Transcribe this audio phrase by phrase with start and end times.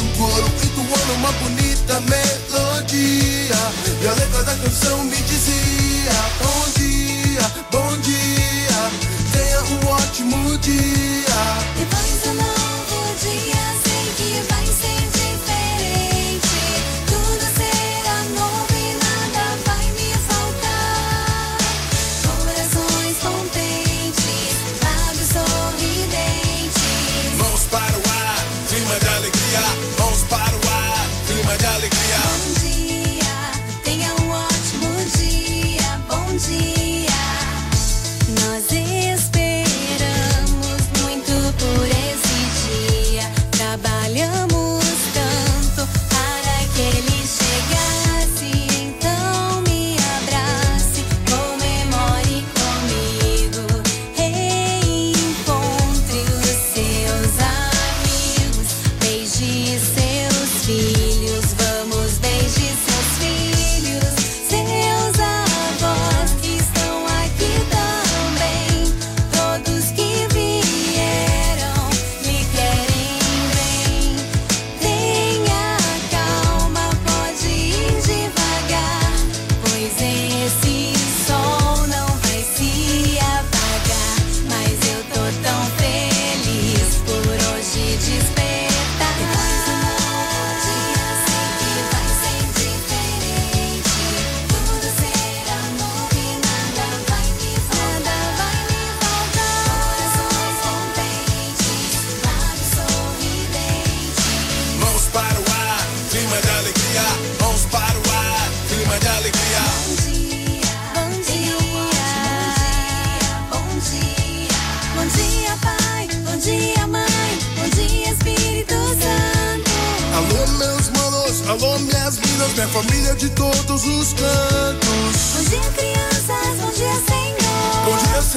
[0.00, 3.56] um coro entoando uma bonita melodia.
[4.00, 8.90] E a letra da canção me dizia: Bom dia, bom dia.
[9.32, 11.42] Tenha um ótimo dia.
[11.78, 13.61] Depois do novo dia,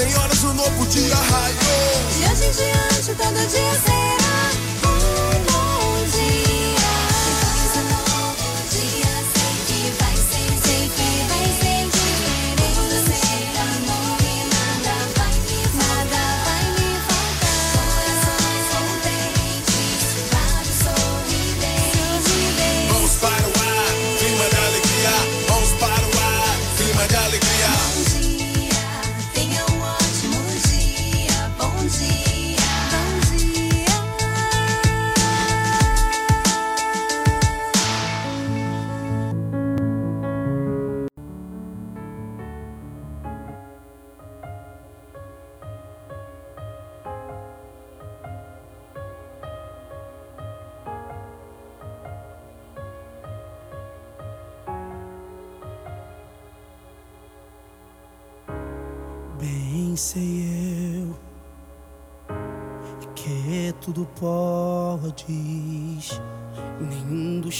[0.06, 1.56] Dia, senhoras, o novo dia raiou.
[2.12, 4.05] De hoje em diante, todo dia será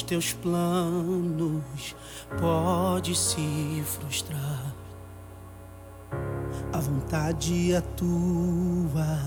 [0.06, 1.96] teus planos
[2.40, 4.74] pode se frustrar.
[6.72, 9.20] A vontade é tua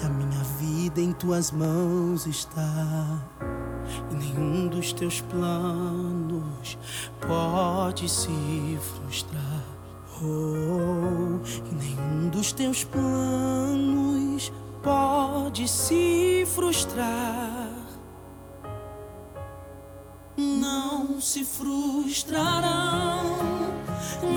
[0.00, 3.18] e a minha vida em tuas mãos está.
[4.10, 6.78] E nenhum dos teus planos
[7.26, 9.64] pode se frustrar.
[10.22, 11.40] Oh,
[11.70, 14.52] e nenhum dos teus planos
[14.82, 17.61] pode se frustrar.
[21.22, 23.22] Se frustrarão,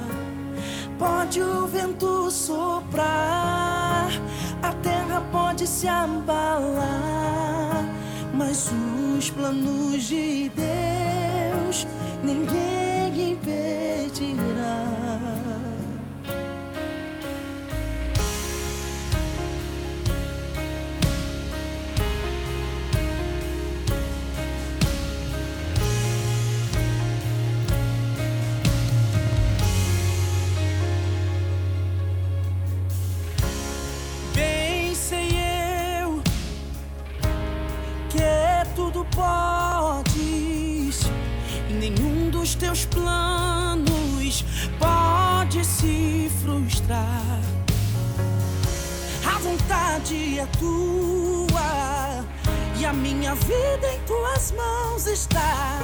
[0.98, 4.08] Pode o vento soprar,
[4.62, 7.84] a terra pode se abalar,
[8.32, 8.72] mas
[9.18, 11.86] os planos de Deus
[12.24, 14.87] ninguém impedirá.
[42.68, 44.44] Teus planos
[44.78, 47.40] pode se frustrar.
[49.24, 52.26] A vontade é tua
[52.78, 55.78] e a minha vida em tuas mãos está.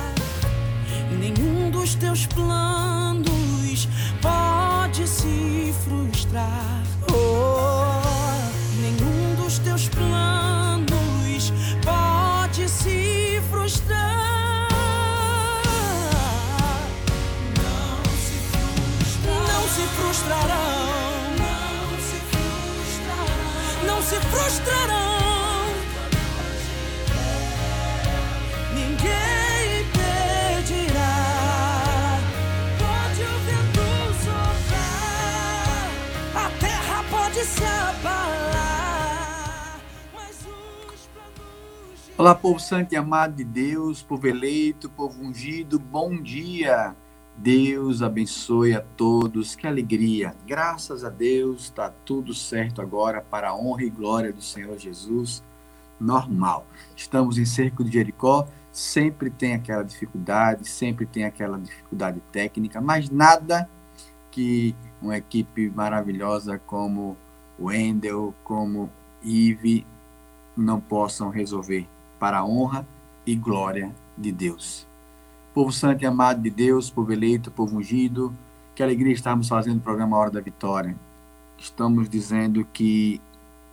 [1.19, 3.89] Nenhum dos teus planos
[4.21, 6.83] pode se frustrar.
[7.11, 8.03] Oh,
[8.83, 10.64] nenhum dos teus planos
[24.55, 25.67] se frustrarão.
[28.75, 31.19] Ninguém impedirá.
[32.79, 33.87] Pode o vento
[34.23, 35.91] soprar,
[36.35, 38.61] a terra pode se abalar,
[40.15, 40.37] mas
[40.93, 46.95] os planos Olá, povo santo e amado de Deus, povo eleito, povo ungido, bom dia.
[47.37, 50.35] Deus abençoe a todos, que alegria.
[50.47, 55.43] Graças a Deus, está tudo certo agora para a honra e glória do Senhor Jesus.
[56.01, 56.67] Normal.
[56.97, 63.11] Estamos em cerco de Jericó, sempre tem aquela dificuldade, sempre tem aquela dificuldade técnica, mas
[63.11, 63.69] nada
[64.31, 67.17] que uma equipe maravilhosa como
[67.59, 68.91] Wendel, como
[69.23, 69.87] Ive,
[70.57, 71.87] não possam resolver
[72.19, 72.87] para a honra
[73.27, 74.87] e glória de Deus.
[75.55, 78.35] Povo santo e amado de Deus, povo eleito, povo ungido,
[78.75, 80.97] que alegria estarmos fazendo o programa Hora da Vitória.
[81.57, 83.21] Estamos dizendo que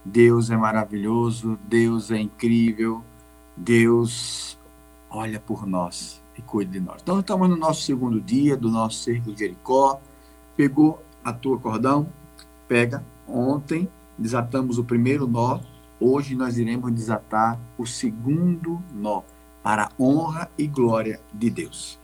[0.06, 3.04] Deus é maravilhoso, Deus é incrível,
[3.58, 4.60] Deus
[5.10, 7.02] olha por nós e cuida de nós.
[7.02, 10.00] Então, estamos no nosso segundo dia do nosso cerco de Jericó.
[10.56, 12.08] Pegou a tua cordão?
[12.68, 13.04] Pega.
[13.28, 13.90] Ontem
[14.20, 15.60] desatamos o primeiro nó,
[16.00, 19.24] Hoje nós iremos desatar o segundo nó
[19.64, 22.00] para a honra e glória de Deus.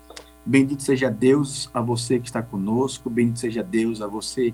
[0.46, 4.54] Bendito seja Deus a você que está conosco, bendito seja Deus a você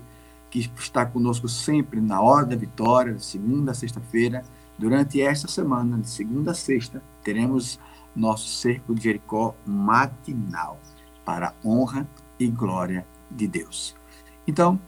[0.50, 4.42] que está conosco sempre na hora da vitória, segunda a sexta-feira.
[4.78, 7.78] Durante esta semana, de segunda a sexta, teremos
[8.14, 10.80] nosso cerco de Jericó matinal
[11.24, 12.08] para a honra
[12.38, 13.96] e glória de Deus.
[14.46, 14.80] Então,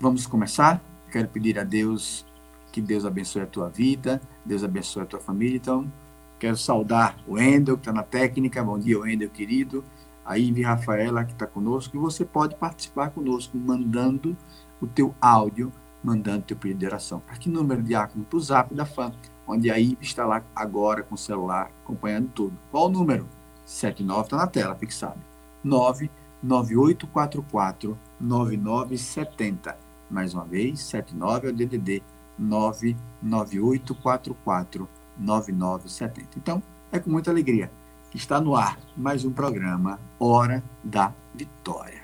[0.00, 0.82] vamos começar.
[1.10, 2.26] Quero pedir a Deus
[2.72, 5.56] que Deus abençoe a tua vida, Deus abençoe a tua família.
[5.56, 5.90] Então,
[6.38, 8.62] quero saudar o Wendel, que está na técnica.
[8.62, 9.84] Bom dia, Wendel, querido.
[10.24, 11.96] A Ive Rafaela, que está conosco.
[11.96, 14.36] E você pode participar conosco, mandando
[14.80, 15.72] o teu áudio,
[16.02, 17.20] mandando teu pedido de oração.
[17.20, 18.24] Para que número, Diácono?
[18.24, 19.12] Para o zap da fã,
[19.46, 22.58] onde a Ive está lá agora com o celular, acompanhando tudo.
[22.70, 23.26] Qual o número?
[23.64, 25.20] 79 está na tela, fixado.
[25.62, 29.78] 99844 9970.
[30.10, 32.02] Mais uma vez, 79 é o DDD
[32.38, 34.88] 99844
[35.18, 36.28] 9970.
[36.36, 37.70] Então, é com muita alegria
[38.10, 42.02] que está no ar mais um programa Hora da Vitória.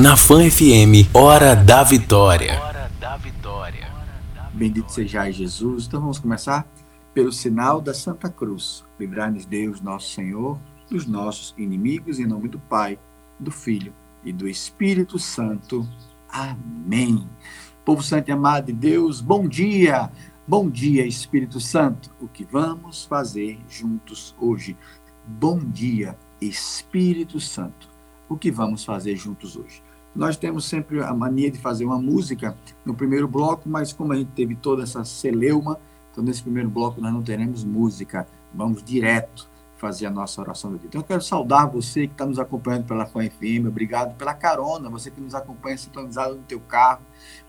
[0.00, 2.60] Na Fan FM, Hora da Vitória.
[4.52, 5.86] Bendito seja Jesus.
[5.86, 6.66] Então vamos começar
[7.12, 8.84] pelo sinal da Santa Cruz.
[8.98, 12.98] Livrar-nos Deus, nosso Senhor, dos nossos inimigos, em nome do Pai,
[13.38, 13.92] do Filho
[14.24, 15.88] e do Espírito Santo.
[16.28, 17.28] Amém.
[17.84, 20.10] Povo santo e amado de Deus, bom dia.
[20.46, 22.10] Bom dia, Espírito Santo.
[22.20, 24.76] O que vamos fazer juntos hoje?
[25.26, 27.88] Bom dia, Espírito Santo.
[28.28, 29.82] O que vamos fazer juntos hoje?
[30.14, 34.16] Nós temos sempre a mania de fazer uma música no primeiro bloco, mas como a
[34.16, 35.80] gente teve toda essa celeuma,
[36.12, 38.28] então nesse primeiro bloco nós não teremos música.
[38.52, 39.48] Vamos direto
[39.84, 40.88] fazer a nossa oração do dia.
[40.88, 44.88] Então eu quero saudar você que está nos acompanhando pela Fã FM, obrigado pela carona,
[44.88, 47.02] você que nos acompanha sintonizado no teu carro,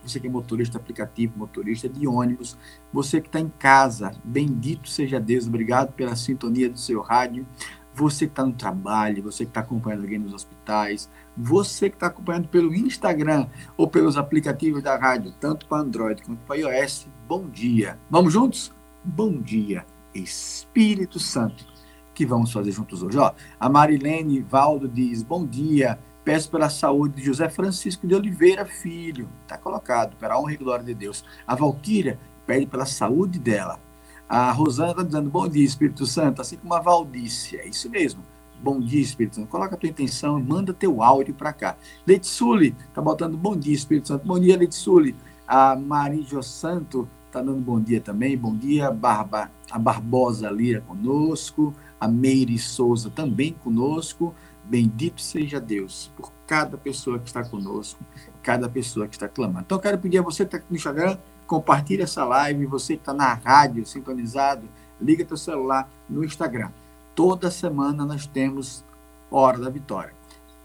[0.03, 2.57] você que é motorista aplicativo, motorista de ônibus,
[2.91, 7.47] você que está em casa, bendito seja Deus, obrigado pela sintonia do seu rádio,
[7.93, 12.07] você que está no trabalho, você que está acompanhando alguém nos hospitais, você que está
[12.07, 17.47] acompanhando pelo Instagram ou pelos aplicativos da rádio, tanto para Android quanto para iOS, bom
[17.47, 17.97] dia.
[18.09, 18.73] Vamos juntos?
[19.05, 21.74] Bom dia, Espírito Santo
[22.15, 23.17] que vamos fazer juntos hoje.
[23.17, 28.65] Ó, a Marilene Valdo diz: Bom dia, Peço pela saúde de José Francisco de Oliveira
[28.65, 31.23] Filho, está colocado, pela honra e glória de Deus.
[31.45, 32.17] A Valquíria
[32.47, 33.79] pede pela saúde dela.
[34.27, 37.57] A Rosana está dizendo bom dia, Espírito Santo, assim como a Valdice.
[37.57, 38.23] É isso mesmo.
[38.59, 39.49] Bom dia, Espírito Santo.
[39.49, 41.77] Coloca a tua intenção, manda teu áudio para cá.
[42.07, 44.25] Leite Sully está botando bom dia, Espírito Santo.
[44.25, 45.15] Bom dia, Leite Sully.
[45.47, 48.35] A Marijo Santo está dando bom dia também.
[48.35, 51.71] Bom dia, Barba, a Barbosa Lira conosco.
[51.99, 54.33] A Meire Souza também conosco.
[54.63, 58.03] Bendito seja Deus por cada pessoa que está conosco,
[58.41, 59.65] cada pessoa que está clamando.
[59.65, 62.65] Então, quero pedir a você que está aqui no Instagram, compartilhe essa live.
[62.65, 64.67] Você que está na rádio, sintonizado,
[64.99, 66.71] liga teu celular no Instagram.
[67.13, 68.83] Toda semana nós temos
[69.29, 70.13] Hora da Vitória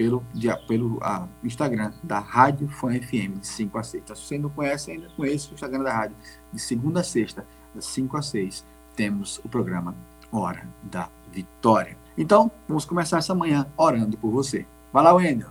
[0.01, 4.03] pelo, dia, pelo a, Instagram da Rádio Fã FM, de 5 a 6.
[4.03, 6.17] Então, se você não conhece ainda, conheça o Instagram da rádio.
[6.51, 8.65] De segunda a sexta, das 5 a 6,
[8.97, 9.95] temos o programa
[10.33, 11.97] Hora da Vitória.
[12.17, 14.67] Então, vamos começar essa manhã orando por você.
[14.93, 15.49] Vai lá, Wendel.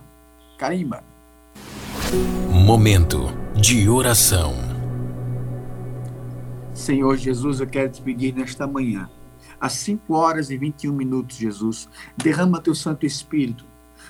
[0.56, 1.02] Carimba.
[2.50, 4.54] Momento de oração.
[6.74, 9.10] Senhor Jesus, eu quero te pedir nesta manhã,
[9.60, 13.66] às 5 horas e 21 minutos, Jesus, derrama teu Santo Espírito.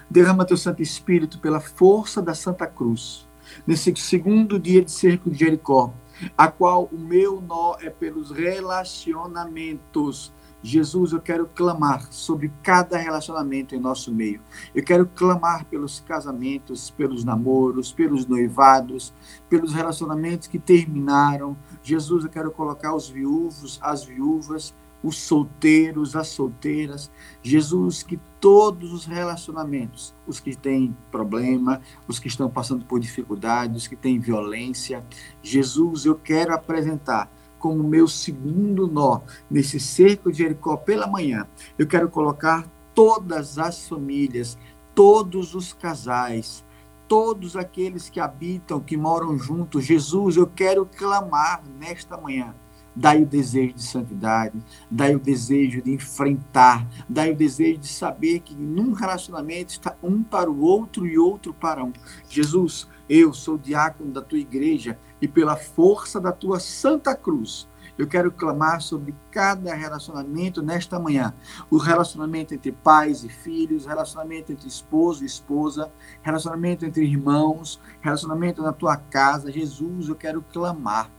[0.08, 3.26] Derrama teu Santo Espírito pela força da Santa Cruz.
[3.66, 5.92] Nesse segundo dia de cerco de Jericó,
[6.36, 13.74] a qual o meu nó é pelos relacionamentos Jesus, eu quero clamar sobre cada relacionamento
[13.74, 14.40] em nosso meio.
[14.74, 19.14] Eu quero clamar pelos casamentos, pelos namoros, pelos noivados,
[19.48, 21.56] pelos relacionamentos que terminaram.
[21.82, 27.10] Jesus, eu quero colocar os viúvos, as viúvas, os solteiros, as solteiras.
[27.42, 33.82] Jesus, que todos os relacionamentos, os que têm problema, os que estão passando por dificuldades,
[33.82, 35.04] os que têm violência,
[35.42, 41.46] Jesus, eu quero apresentar como meu segundo nó nesse cerco de Jericó pela manhã.
[41.78, 44.58] Eu quero colocar todas as famílias,
[44.94, 46.64] todos os casais,
[47.06, 49.84] todos aqueles que habitam, que moram juntos.
[49.84, 52.54] Jesus, eu quero clamar nesta manhã.
[52.94, 58.40] Dai o desejo de santidade, dai o desejo de enfrentar, dai o desejo de saber
[58.40, 61.92] que num relacionamento está um para o outro e outro para um.
[62.28, 68.06] Jesus, eu sou diácono da tua igreja e pela força da tua santa cruz, eu
[68.06, 71.34] quero clamar sobre cada relacionamento nesta manhã.
[71.68, 78.62] O relacionamento entre pais e filhos, relacionamento entre esposo e esposa, relacionamento entre irmãos, relacionamento
[78.62, 79.52] na tua casa.
[79.52, 81.10] Jesus, eu quero clamar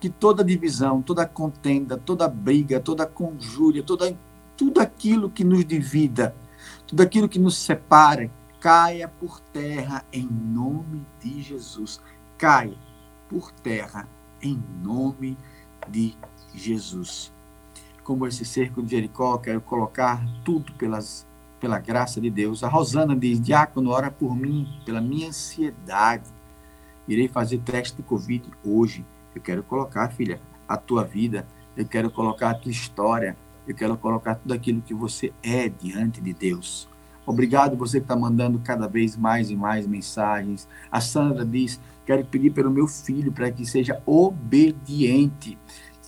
[0.00, 4.16] que toda divisão, toda contenda, toda briga, toda conjúria, toda,
[4.56, 6.34] tudo aquilo que nos divida,
[6.86, 8.30] tudo aquilo que nos separa,
[8.64, 12.00] caia por terra em nome de Jesus.
[12.38, 12.78] Caia
[13.28, 14.08] por terra
[14.40, 15.36] em nome
[15.86, 16.16] de
[16.54, 17.30] Jesus.
[18.02, 21.26] Como esse cerco de Jericó, quero colocar tudo pelas,
[21.60, 22.64] pela graça de Deus.
[22.64, 26.24] A Rosana diz: Diácono, ora por mim, pela minha ansiedade.
[27.06, 29.04] Irei fazer teste de Covid hoje.
[29.34, 31.46] Eu quero colocar, filha, a tua vida.
[31.76, 33.36] Eu quero colocar a tua história.
[33.68, 36.88] Eu quero colocar tudo aquilo que você é diante de Deus.
[37.26, 40.68] Obrigado você que está mandando cada vez mais e mais mensagens.
[40.90, 45.58] A Sandra diz: quero pedir pelo meu filho para que seja obediente.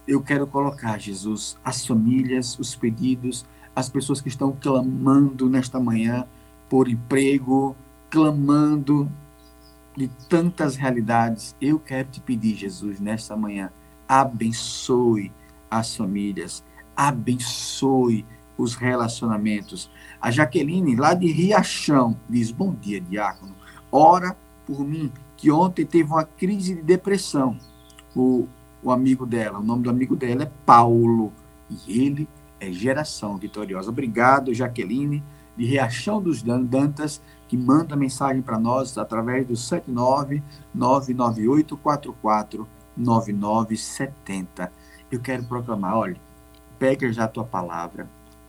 [0.06, 3.44] Eu quero colocar, Jesus, as famílias, os pedidos,
[3.75, 6.26] as pessoas que estão clamando nesta manhã
[6.68, 7.75] por emprego,
[8.08, 9.11] clamando
[9.96, 11.56] de tantas realidades.
[11.61, 13.70] Eu quero te pedir, Jesus, nesta manhã,
[14.06, 15.32] abençoe
[15.70, 16.62] as famílias,
[16.94, 18.25] abençoe
[18.56, 19.90] os relacionamentos.
[20.26, 23.54] A Jaqueline, lá de Riachão, diz: Bom dia, diácono.
[23.92, 27.56] Ora por mim, que ontem teve uma crise de depressão.
[28.12, 28.49] O,
[28.83, 31.33] o amigo dela, o nome do amigo dela é Paulo.
[31.71, 32.28] E ele
[32.59, 33.88] é geração vitoriosa.
[33.88, 35.23] Obrigado, Jaqueline,
[35.56, 40.42] de Riachão dos Dantas, que manda mensagem para nós através do 79
[40.75, 42.66] 998 44
[42.97, 44.73] 9970.
[45.09, 46.16] Eu quero proclamar, olha,
[46.80, 48.09] pega já a tua palavra,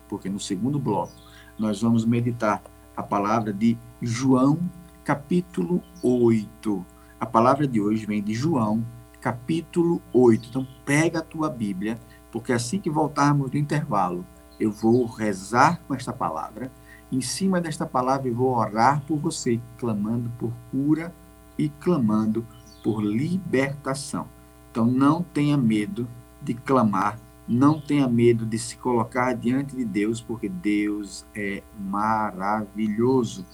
[0.10, 1.27] porque no segundo bloco
[1.58, 2.62] nós vamos meditar
[2.96, 4.60] a palavra de João,
[5.04, 6.86] capítulo 8.
[7.20, 8.86] A palavra de hoje vem de João,
[9.20, 10.50] capítulo 8.
[10.50, 11.98] Então, pega a tua Bíblia,
[12.32, 14.26] porque assim que voltarmos do intervalo,
[14.60, 16.72] eu vou rezar com esta palavra.
[17.12, 21.14] Em cima desta palavra, eu vou orar por você, clamando por cura
[21.58, 22.46] e clamando
[22.84, 24.28] por libertação.
[24.70, 26.08] Então, não tenha medo
[26.42, 33.46] de clamar não tenha medo de se colocar diante de Deus, porque Deus é maravilhoso.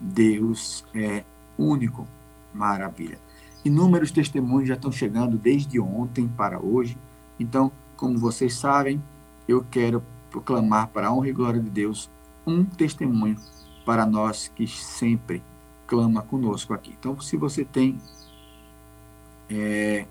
[0.00, 1.24] Deus é
[1.58, 2.06] único.
[2.54, 3.18] Maravilha.
[3.64, 6.96] Inúmeros testemunhos já estão chegando desde ontem para hoje.
[7.38, 9.02] Então, como vocês sabem,
[9.46, 12.10] eu quero proclamar para a honra e glória de Deus
[12.46, 13.36] um testemunho
[13.84, 15.42] para nós que sempre
[15.86, 16.94] clama conosco aqui.
[16.98, 17.98] Então, se você tem
[19.48, 20.06] é,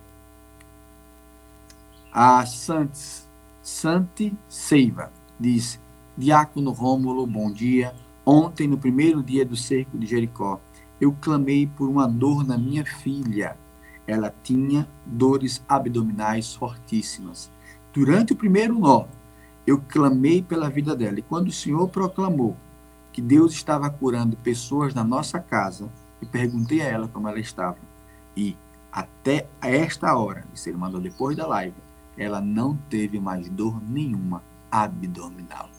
[2.11, 3.27] a Santos,
[3.61, 5.79] Santi Seiva diz:
[6.17, 7.93] Diácono Rômulo, bom dia.
[8.25, 10.59] Ontem, no primeiro dia do cerco de Jericó,
[10.99, 13.55] eu clamei por uma dor na minha filha.
[14.07, 17.51] Ela tinha dores abdominais fortíssimas.
[17.93, 19.05] Durante o primeiro nó,
[19.65, 21.19] eu clamei pela vida dela.
[21.19, 22.57] E quando o Senhor proclamou
[23.13, 25.87] que Deus estava curando pessoas na nossa casa,
[26.21, 27.77] eu perguntei a ela como ela estava.
[28.35, 28.55] E
[28.91, 31.75] até esta hora, isso ele mandou depois da live,
[32.21, 35.69] ela não teve mais dor nenhuma abdominal.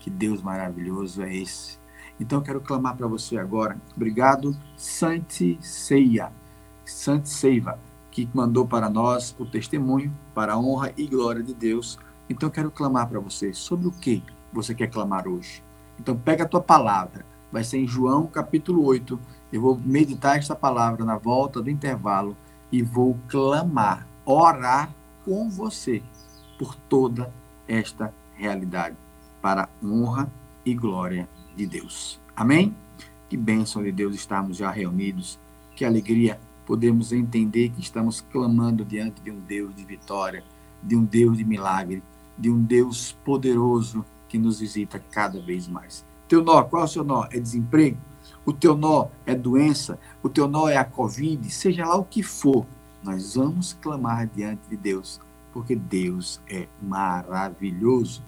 [0.00, 1.78] Que Deus maravilhoso é esse.
[2.18, 3.80] Então eu quero clamar para você agora.
[3.94, 6.32] Obrigado, Santi Ceia,
[6.84, 7.78] Santi Seiva,
[8.10, 11.98] que mandou para nós o testemunho para a honra e glória de Deus.
[12.28, 14.22] Então eu quero clamar para você sobre o que
[14.52, 15.62] você quer clamar hoje.
[15.98, 17.24] Então pega a tua palavra.
[17.52, 19.18] Vai ser em João capítulo 8.
[19.52, 22.36] Eu vou meditar esta palavra na volta do intervalo
[22.72, 24.90] e vou clamar, orar
[25.24, 26.02] com você
[26.58, 27.32] por toda
[27.66, 28.96] esta realidade,
[29.40, 30.30] para honra
[30.64, 32.20] e glória de Deus.
[32.36, 32.74] Amém?
[33.28, 35.38] Que bênção de Deus estarmos já reunidos,
[35.74, 40.44] que alegria podemos entender que estamos clamando diante de um Deus de vitória,
[40.82, 42.02] de um Deus de milagre,
[42.38, 46.04] de um Deus poderoso que nos visita cada vez mais.
[46.28, 47.26] Teu nó, qual é o seu nó?
[47.30, 47.98] É desemprego?
[48.44, 49.98] O teu nó é doença?
[50.22, 51.48] O teu nó é a Covid?
[51.50, 52.66] Seja lá o que for,
[53.04, 55.20] nós vamos clamar diante de Deus,
[55.52, 58.22] porque Deus é maravilhoso.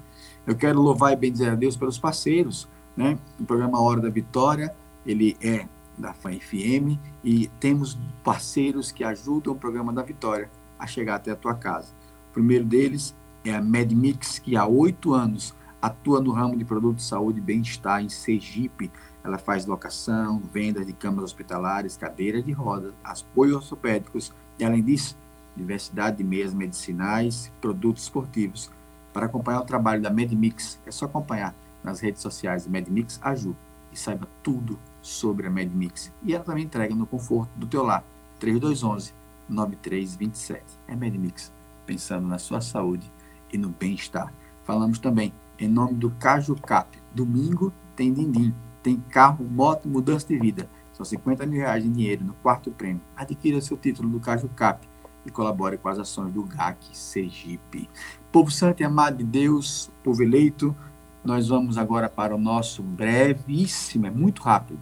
[0.46, 3.18] Eu quero louvar e bendizer a Deus pelos parceiros, né?
[3.40, 5.66] O programa Hora da Vitória, ele é
[5.96, 11.30] da FAM FM e temos parceiros que ajudam o programa da Vitória a chegar até
[11.30, 11.88] a tua casa.
[12.30, 13.14] O primeiro deles
[13.44, 17.42] é a MedMix, que há oito anos atua no ramo de produtos de saúde e
[17.42, 18.90] bem-estar em Sergipe.
[19.24, 25.16] Ela faz locação, venda de camas hospitalares, cadeiras de rodas, apoios ortopédicos, e, além disso,
[25.56, 28.70] diversidade de meias medicinais, produtos esportivos.
[29.12, 33.56] Para acompanhar o trabalho da MedMix, é só acompanhar nas redes sociais da MedMix Aju
[33.92, 36.12] e saiba tudo sobre a MedMix.
[36.22, 38.04] E ela também entrega no conforto do teu lar.
[38.38, 39.14] 3211
[39.48, 40.62] 9327.
[40.86, 41.52] É MedMix,
[41.86, 43.10] pensando na sua saúde
[43.52, 44.32] e no bem-estar.
[44.64, 46.98] Falamos também em nome do Caju Cap.
[47.14, 50.68] Domingo tem din-din, tem carro, moto, mudança de vida.
[50.96, 53.02] São 50 mil reais em dinheiro no quarto prêmio.
[53.14, 54.88] Adquira seu título do Caju Cap
[55.26, 57.90] e colabore com as ações do GAC Sergipe.
[58.32, 60.74] Povo santo e amado de Deus, povo eleito,
[61.22, 64.80] nós vamos agora para o nosso brevíssimo, é muito rápido,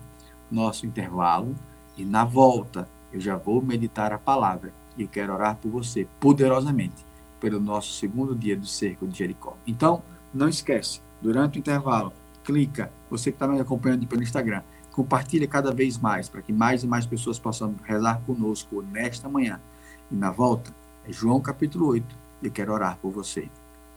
[0.48, 1.52] nosso intervalo.
[1.96, 7.04] E na volta, eu já vou meditar a palavra e quero orar por você poderosamente
[7.40, 9.56] pelo nosso segundo dia do cerco de Jericó.
[9.66, 10.00] Então,
[10.32, 12.12] não esquece, durante o intervalo,
[12.44, 14.62] clica, você que está me acompanhando pelo Instagram,
[14.94, 19.60] Compartilhe cada vez mais, para que mais e mais pessoas possam rezar conosco nesta manhã.
[20.08, 20.72] E na volta,
[21.04, 22.16] é João capítulo 8.
[22.40, 23.48] Eu quero orar por você.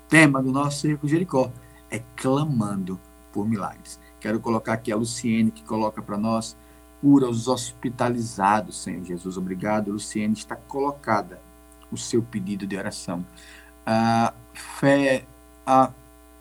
[0.10, 1.52] Tema do nosso Cerco Jericó
[1.92, 3.00] é clamando
[3.32, 4.00] por milagres.
[4.20, 6.58] Quero colocar aqui a Luciene, que coloca para nós
[7.00, 9.38] cura os hospitalizados, Senhor Jesus.
[9.38, 10.34] Obrigado, Luciene.
[10.34, 11.40] Está colocada
[11.92, 13.24] o seu pedido de oração.
[13.86, 15.26] A fé,
[15.64, 15.92] a,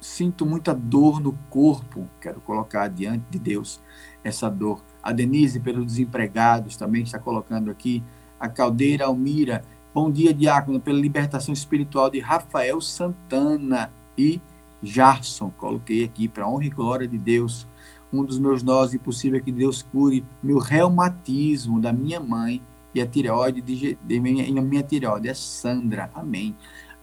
[0.00, 2.08] sinto muita dor no corpo.
[2.22, 3.80] Quero colocar diante de Deus
[4.26, 4.82] essa dor.
[5.02, 8.02] A Denise, pelos desempregados, também está colocando aqui.
[8.38, 9.62] A Caldeira Almira.
[9.94, 14.40] Bom dia, Diácono, pela libertação espiritual de Rafael Santana e
[14.82, 15.50] Jarson.
[15.56, 17.66] Coloquei aqui para honra e glória de Deus.
[18.12, 22.60] Um dos meus nós, impossível é que Deus cure meu reumatismo da minha mãe
[22.94, 26.10] e a tireoide de, de minha, minha tireoide é Sandra.
[26.14, 26.54] Amém.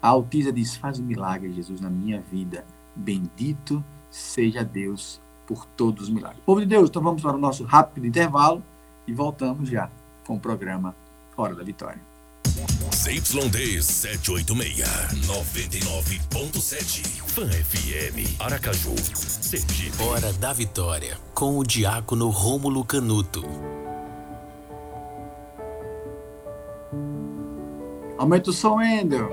[0.02, 2.66] A Altisa diz: Faz um milagre, Jesus, na minha vida.
[2.96, 5.23] Bendito seja Deus
[5.54, 6.42] por todos os milagres.
[6.46, 8.64] Povo de Deus, então vamos para o nosso rápido intervalo
[9.08, 9.90] e voltamos já
[10.26, 10.96] com o programa
[11.38, 12.02] Hora da Vitória.
[12.94, 14.88] ZYD 786,
[15.28, 20.04] 99.7, Fan FM, Aracaju, Sergipe.
[20.04, 23.44] Hora da Vitória, com o diácono Rômulo Canuto.
[28.18, 29.28] Aumenta o som, Ender.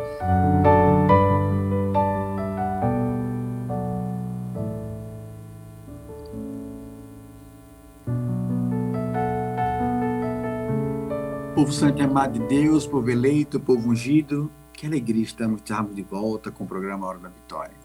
[11.60, 16.50] Povo santo e amado de Deus, povo eleito, povo ungido, que alegria estamos, de volta
[16.50, 17.76] com o programa Hora da Vitória.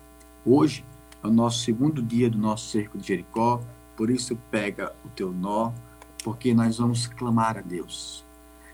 [0.45, 0.85] Hoje
[1.21, 3.61] é o nosso segundo dia do nosso cerco de Jericó,
[3.97, 5.73] por isso pega o teu nó,
[6.23, 8.23] porque nós vamos clamar a Deus.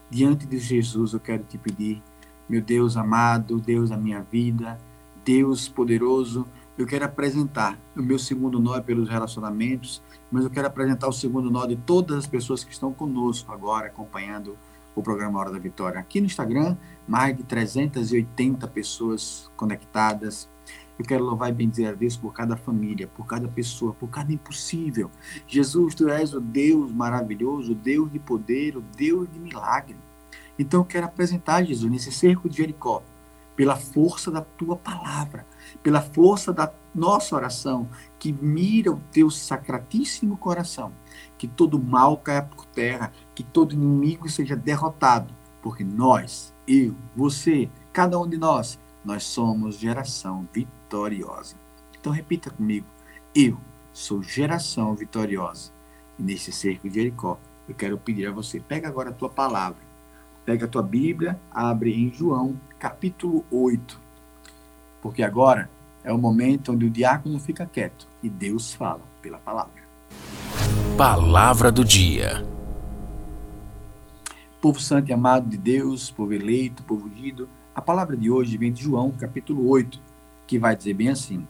[0.08, 2.00] Diante de Jesus eu quero te pedir,
[2.48, 4.78] meu Deus amado, Deus da minha vida,
[5.26, 6.46] Deus poderoso,
[6.78, 10.00] eu quero apresentar o meu segundo nó é pelos relacionamentos,
[10.32, 13.88] mas eu quero apresentar o segundo nó de todas as pessoas que estão conosco agora,
[13.88, 14.71] acompanhando o
[15.02, 16.00] programa Hora da Vitória.
[16.00, 16.76] Aqui no Instagram,
[17.08, 20.50] mais de 380 pessoas conectadas.
[21.00, 24.34] Eu quero louvar e bendizer a Deus por cada família, por cada pessoa, por cada
[24.34, 25.10] impossível.
[25.48, 29.96] Jesus, tu és o Deus maravilhoso, o Deus de poder, o Deus de milagre.
[30.60, 33.02] Então eu quero apresentar, Jesus, nesse cerco de Jericó,
[33.56, 35.46] pela força da tua palavra,
[35.82, 37.88] pela força da nossa oração,
[38.20, 40.92] que mira o teu sacratíssimo coração,
[41.38, 47.70] que todo mal caia por terra, que todo inimigo seja derrotado, porque nós, eu, você,
[47.94, 51.56] cada um de nós, nós somos geração vitoriosa.
[52.00, 52.86] Então repita comigo:
[53.34, 53.58] eu
[53.94, 55.72] sou geração vitoriosa.
[56.18, 59.80] E nesse cerco de Jericó, eu quero pedir a você, pega agora a tua palavra,
[60.46, 64.01] pega a tua Bíblia, abre em João, capítulo 8.
[65.02, 65.70] Porque agora
[66.04, 69.82] é o momento onde o diácono fica quieto e Deus fala pela palavra.
[70.98, 72.46] Palavra do dia.
[74.62, 78.72] Povo santo e amado de Deus, povo eleito, povo ungido, a palavra de hoje vem
[78.72, 80.00] de João, capítulo 8,
[80.46, 81.48] que vai dizer bem assim: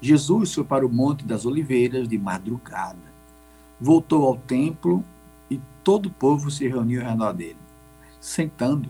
[0.00, 2.98] Jesus foi para o Monte das Oliveiras de madrugada.
[3.80, 5.04] Voltou ao templo
[5.50, 7.56] e todo o povo se reuniu ao redor dele.
[8.20, 8.88] Sentando,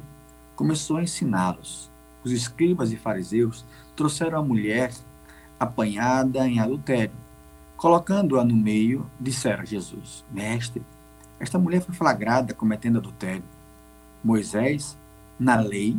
[0.57, 1.91] começou a ensiná-los.
[2.27, 4.93] Os escribas e fariseus trouxeram a mulher
[5.61, 7.15] apanhada em adultério.
[7.77, 10.83] Colocando-a no meio, disseram a Jesus: Mestre,
[11.39, 13.45] esta mulher foi flagrada cometendo adultério.
[14.25, 14.99] Moisés,
[15.39, 15.97] na lei,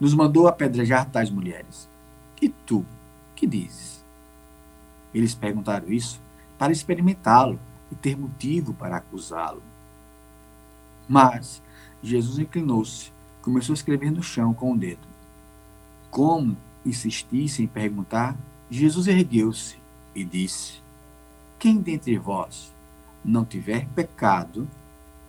[0.00, 1.88] nos mandou apedrejar tais mulheres.
[2.40, 2.84] E tu,
[3.36, 4.04] que dizes?
[5.14, 6.20] Eles perguntaram isso
[6.58, 7.56] para experimentá-lo
[7.88, 9.62] e ter motivo para acusá-lo.
[11.08, 11.62] Mas
[12.02, 15.11] Jesus inclinou-se, começou a escrever no chão com o dedo.
[16.12, 18.36] Como insistisse em perguntar,
[18.70, 19.78] Jesus ergueu-se
[20.14, 20.74] e disse:
[21.58, 22.70] Quem dentre vós
[23.24, 24.68] não tiver pecado,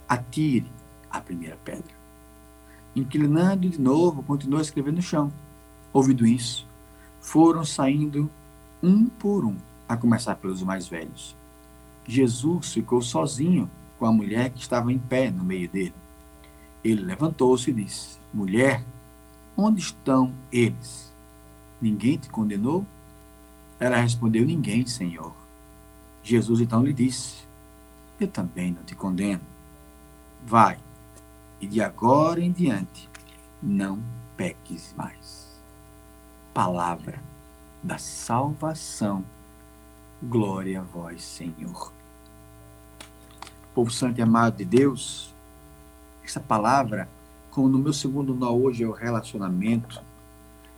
[0.09, 0.69] atire
[1.09, 1.93] a primeira pedra.
[2.93, 5.31] Inclinando de novo, continuou a escrever no chão.
[5.93, 6.67] Ouvindo isso,
[7.21, 8.29] foram saindo
[8.81, 9.55] um por um,
[9.87, 11.33] a começar pelos mais velhos.
[12.05, 15.95] Jesus ficou sozinho com a mulher que estava em pé no meio dele.
[16.83, 18.83] Ele levantou-se e disse: Mulher,
[19.55, 21.11] onde estão eles?
[21.81, 22.85] Ninguém te condenou?
[23.79, 25.33] Ela respondeu: Ninguém, Senhor.
[26.23, 27.43] Jesus então lhe disse:
[28.19, 29.41] Eu também não te condeno.
[30.45, 30.77] Vai,
[31.59, 33.09] e de agora em diante
[33.61, 33.99] não
[34.35, 35.59] peques mais.
[36.53, 37.19] Palavra
[37.81, 39.23] da salvação.
[40.21, 41.91] Glória a vós, Senhor.
[43.75, 45.33] Povo santo e amado de Deus,
[46.23, 47.09] essa palavra,
[47.53, 50.01] como no meu segundo nó hoje é o relacionamento,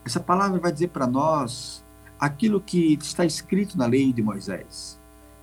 [0.03, 1.81] essa palavra vai dizer para nós
[2.19, 4.99] aquilo que está escrito na lei de Moisés.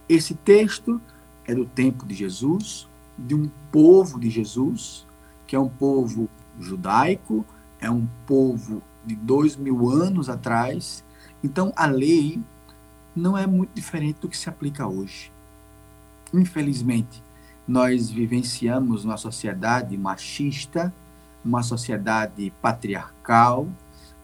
[0.06, 1.00] Esse texto
[1.46, 5.06] é do tempo de Jesus, de um povo de Jesus,
[5.46, 6.28] que é um povo
[6.60, 7.46] judaico,
[7.80, 11.02] é um povo de dois mil anos atrás.
[11.42, 12.42] Então, a lei
[13.16, 15.32] não é muito diferente do que se aplica hoje.
[16.32, 17.22] Infelizmente,
[17.66, 20.92] nós vivenciamos uma sociedade machista,
[21.44, 23.68] uma sociedade patriarcal,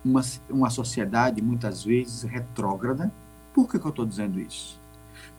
[0.05, 3.13] uma, uma sociedade muitas vezes retrógrada.
[3.53, 4.81] Por que, que eu estou dizendo isso?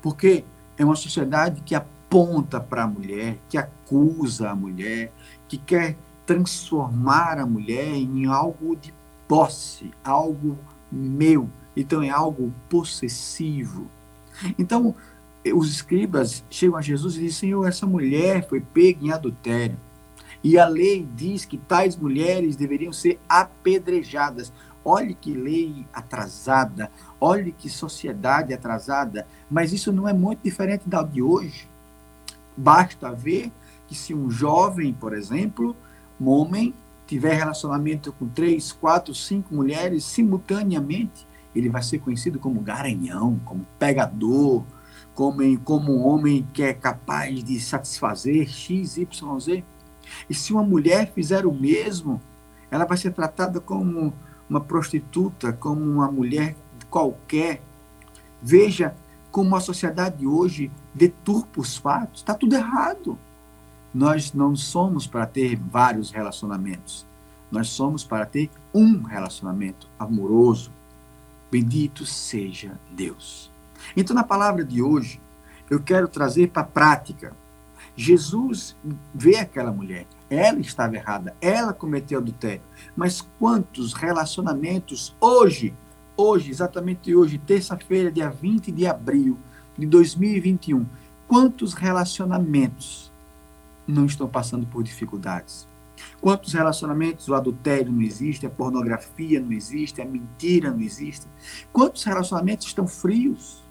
[0.01, 0.43] Porque
[0.77, 5.11] é uma sociedade que aponta para a mulher, que acusa a mulher,
[5.47, 8.93] que quer transformar a mulher em algo de
[9.27, 10.57] posse, algo
[10.91, 11.49] meu.
[11.75, 13.87] Então é algo possessivo.
[14.57, 14.95] Então,
[15.53, 19.77] os escribas chegam a Jesus e dizem: Senhor, essa mulher foi pega em adultério.
[20.43, 24.51] E a lei diz que tais mulheres deveriam ser apedrejadas.
[24.83, 31.03] Olhe que lei atrasada, olhe que sociedade atrasada, mas isso não é muito diferente da
[31.03, 31.67] de hoje.
[32.55, 33.51] Basta ver
[33.87, 35.75] que se um jovem, por exemplo,
[36.19, 36.73] um homem,
[37.07, 43.65] tiver relacionamento com três, quatro, cinco mulheres simultaneamente, ele vai ser conhecido como garanhão, como
[43.79, 44.63] pegador,
[45.15, 49.63] como, como um homem que é capaz de satisfazer X, Y, Z.
[50.29, 52.21] E se uma mulher fizer o mesmo,
[52.71, 54.13] ela vai ser tratada como
[54.49, 56.55] uma prostituta, como uma mulher
[56.89, 57.61] qualquer.
[58.41, 58.95] Veja
[59.31, 62.21] como a sociedade hoje deturpa os fatos.
[62.21, 63.17] Está tudo errado.
[63.93, 67.05] Nós não somos para ter vários relacionamentos.
[67.51, 70.71] Nós somos para ter um relacionamento amoroso.
[71.51, 73.51] Bendito seja Deus.
[73.95, 75.19] Então, na palavra de hoje,
[75.69, 77.33] eu quero trazer para a prática
[77.95, 78.75] Jesus
[79.13, 82.61] vê aquela mulher, ela estava errada, ela cometeu adultério.
[82.95, 85.73] Mas quantos relacionamentos hoje,
[86.15, 89.37] hoje, exatamente hoje, terça-feira, dia 20 de abril
[89.77, 90.85] de 2021,
[91.27, 93.11] quantos relacionamentos
[93.87, 95.67] não estão passando por dificuldades?
[96.21, 101.27] Quantos relacionamentos o adultério não existe, a pornografia não existe, a mentira não existe?
[101.71, 103.63] Quantos relacionamentos estão frios?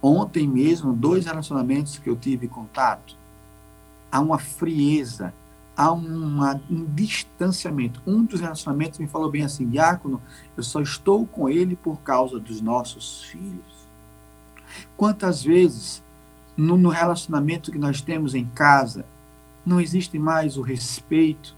[0.00, 3.16] Ontem mesmo, dois relacionamentos que eu tive contato,
[4.12, 5.32] há uma frieza,
[5.74, 8.02] há uma, um distanciamento.
[8.06, 10.20] Um dos relacionamentos me falou bem assim, diácono,
[10.54, 13.88] eu só estou com ele por causa dos nossos filhos.
[14.96, 16.02] Quantas vezes
[16.56, 19.04] no, no relacionamento que nós temos em casa
[19.64, 21.54] não existe mais o respeito,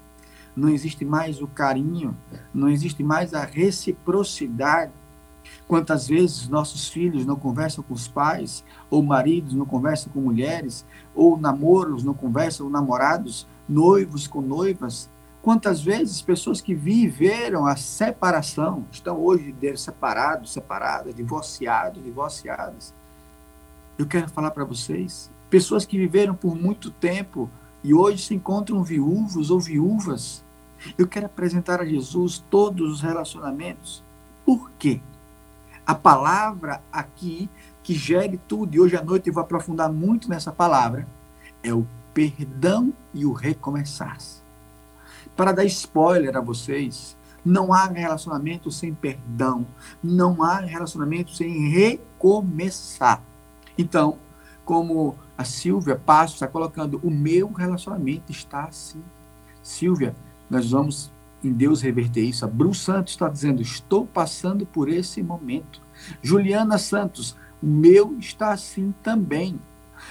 [0.54, 2.16] não existe mais o carinho,
[2.52, 4.92] não existe mais a reciprocidade.
[5.66, 10.84] Quantas vezes nossos filhos não conversam com os pais, ou maridos não conversam com mulheres,
[11.14, 15.08] ou namoros não conversam, namorados, noivos com noivas.
[15.42, 22.94] Quantas vezes pessoas que viveram a separação estão hoje separados, separadas, divorciados, divorciadas.
[23.98, 27.50] Eu quero falar para vocês, pessoas que viveram por muito tempo
[27.82, 30.42] e hoje se encontram viúvos ou viúvas.
[30.96, 34.02] Eu quero apresentar a Jesus todos os relacionamentos.
[34.44, 35.00] Por quê?
[35.86, 37.48] A palavra aqui
[37.82, 41.06] que gere tudo, e hoje à noite eu vou aprofundar muito nessa palavra,
[41.62, 44.16] é o perdão e o recomeçar.
[45.36, 49.66] Para dar spoiler a vocês, não há relacionamento sem perdão,
[50.02, 53.20] não há relacionamento sem recomeçar.
[53.76, 54.16] Então,
[54.64, 59.02] como a Silvia Passo está colocando, o meu relacionamento está assim.
[59.62, 60.14] Silvia,
[60.48, 61.12] nós vamos
[61.44, 62.44] em Deus reverter isso.
[62.44, 65.80] A Bru Santos está dizendo, estou passando por esse momento.
[66.22, 69.58] Juliana Santos, o meu está assim também.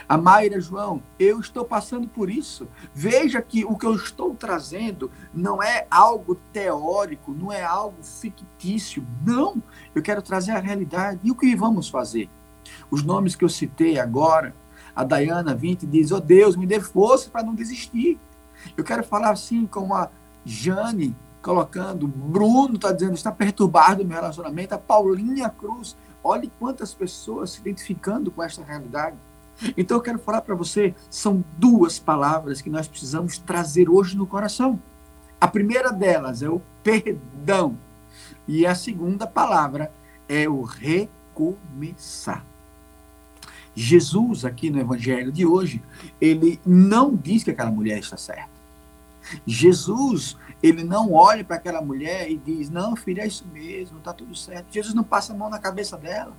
[0.07, 2.67] A Mayra João, eu estou passando por isso.
[2.93, 9.05] Veja que o que eu estou trazendo não é algo teórico, não é algo fictício.
[9.25, 9.61] Não,
[9.93, 11.19] eu quero trazer a realidade.
[11.23, 12.29] E o que vamos fazer?
[12.89, 14.55] Os nomes que eu citei agora,
[14.95, 18.19] a Dayana 20 diz: Oh Deus, me dê força para não desistir.
[18.77, 20.09] Eu quero falar assim como a
[20.45, 26.93] Jane colocando, Bruno está dizendo, está perturbado o meu relacionamento, a Paulinha Cruz, olhe quantas
[26.93, 29.17] pessoas se identificando com esta realidade.
[29.77, 34.25] Então eu quero falar para você, são duas palavras que nós precisamos trazer hoje no
[34.25, 34.79] coração.
[35.39, 37.77] A primeira delas é o perdão.
[38.47, 39.91] E a segunda palavra
[40.27, 42.45] é o recomeçar.
[43.75, 45.81] Jesus, aqui no evangelho de hoje,
[46.21, 48.52] ele não diz que aquela mulher está certa.
[49.45, 54.13] Jesus, ele não olha para aquela mulher e diz: Não, filha, é isso mesmo, está
[54.13, 54.67] tudo certo.
[54.71, 56.33] Jesus não passa a mão na cabeça dela.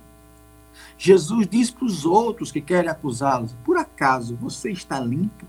[0.97, 5.45] Jesus diz para os outros que querem acusá-los: Por acaso você está limpo?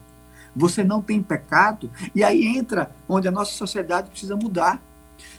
[0.55, 1.90] Você não tem pecado?
[2.14, 4.81] E aí entra onde a nossa sociedade precisa mudar.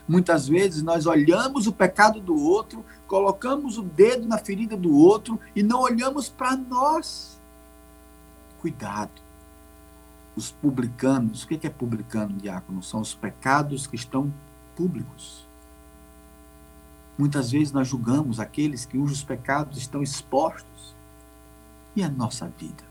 [0.07, 5.39] Muitas vezes nós olhamos o pecado do outro, colocamos o dedo na ferida do outro
[5.55, 7.39] e não olhamos para nós.
[8.61, 9.26] Cuidado.
[10.37, 12.81] Os publicanos, o que é publicano, diácono?
[12.81, 14.31] São os pecados que estão
[14.75, 15.45] públicos.
[17.17, 20.95] Muitas vezes nós julgamos aqueles cujos pecados estão expostos.
[21.93, 22.83] E a nossa vida?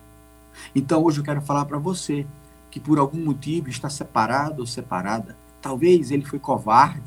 [0.75, 2.27] Então hoje eu quero falar para você
[2.71, 7.03] que por algum motivo está separado ou separada Talvez ele foi covarde,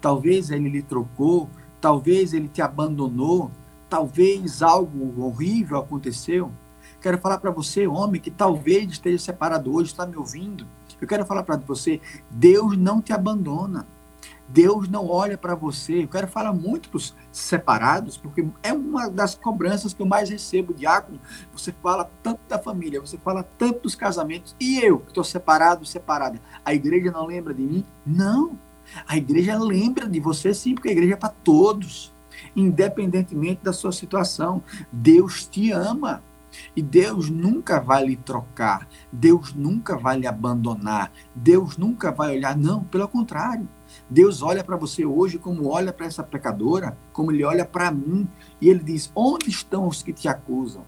[0.00, 3.50] talvez ele lhe trocou, talvez ele te abandonou,
[3.90, 6.52] talvez algo horrível aconteceu.
[7.04, 10.66] Quero falar para você, homem, que talvez esteja separado hoje, está me ouvindo.
[10.98, 13.86] Eu quero falar para você, Deus não te abandona.
[14.48, 16.04] Deus não olha para você.
[16.04, 20.30] Eu quero falar muito para os separados, porque é uma das cobranças que eu mais
[20.30, 21.20] recebo, diácono.
[21.52, 25.84] Você fala tanto da família, você fala tanto dos casamentos, e eu, que estou separado,
[25.84, 27.84] separada, a igreja não lembra de mim?
[28.06, 28.58] Não.
[29.06, 32.14] A igreja lembra de você sim, porque a igreja é para todos,
[32.56, 34.62] independentemente da sua situação.
[34.90, 36.22] Deus te ama.
[36.74, 42.56] E Deus nunca vai lhe trocar, Deus nunca vai lhe abandonar, Deus nunca vai olhar,
[42.56, 43.68] não, pelo contrário.
[44.08, 48.28] Deus olha para você hoje como olha para essa pecadora, como ele olha para mim,
[48.60, 50.84] e ele diz: Onde estão os que te acusam?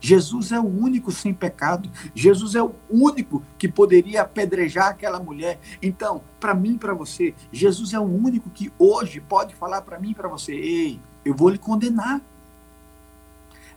[0.00, 1.90] Jesus é o único sem pecado.
[2.14, 5.58] Jesus é o único que poderia apedrejar aquela mulher.
[5.82, 10.12] Então, para mim para você, Jesus é o único que hoje pode falar para mim
[10.12, 12.20] para você: Ei, eu vou lhe condenar.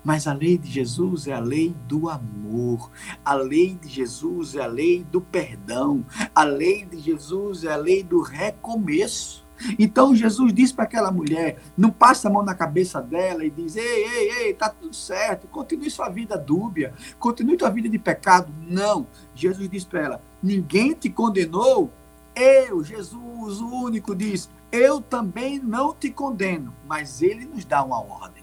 [0.04, 2.92] Mas a lei de Jesus é a lei do amor.
[3.24, 6.06] A lei de Jesus é a lei do perdão.
[6.34, 9.46] A lei de Jesus é a lei do recomeço.
[9.78, 13.76] Então Jesus diz para aquela mulher: não passa a mão na cabeça dela e diz:
[13.76, 18.52] ei, ei, ei, tá tudo certo, continue sua vida dúbia, continue sua vida de pecado.
[18.68, 19.08] Não.
[19.36, 21.92] Jesus diz para ela: ninguém te condenou,
[22.36, 28.02] Eu, Jesus, o único, diz: Eu também não te condeno, mas ele nos dá uma
[28.02, 28.41] ordem.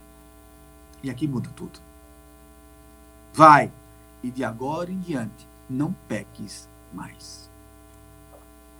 [1.03, 1.79] E aqui muda tudo.
[3.33, 3.71] Vai,
[4.23, 7.49] e de agora em diante, não peques mais.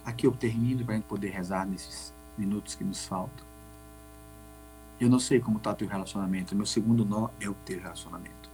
[0.05, 3.47] Aqui eu termino para a gente poder rezar nesses minutos que nos faltam.
[5.01, 6.57] Eu não sei como está teu relacionamento.
[6.57, 8.49] Meu segundo nó é o teu relacionamento.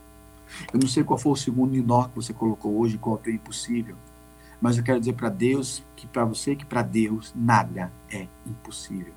[0.73, 3.23] Eu não sei qual foi o segundo nó que você colocou hoje, qual é o
[3.23, 3.97] teu impossível.
[4.61, 9.13] Mas eu quero dizer para Deus, que para você, que para Deus nada é impossível.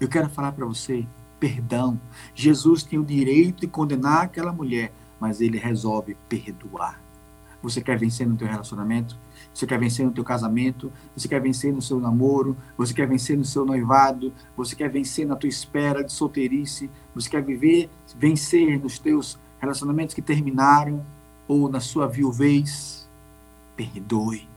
[0.00, 1.06] Eu quero falar para você,
[1.44, 2.00] perdão.
[2.34, 6.98] Jesus tem o direito de condenar aquela mulher, mas ele resolve perdoar.
[7.62, 9.18] Você quer vencer no teu relacionamento?
[9.52, 10.90] Você quer vencer no teu casamento?
[11.14, 12.56] Você quer vencer no seu namoro?
[12.78, 14.32] Você quer vencer no seu noivado?
[14.56, 16.90] Você quer vencer na tua espera de solteirice?
[17.14, 21.04] Você quer viver, vencer nos teus relacionamentos que terminaram
[21.46, 23.06] ou na sua viuvez?
[23.76, 24.48] Perdoe.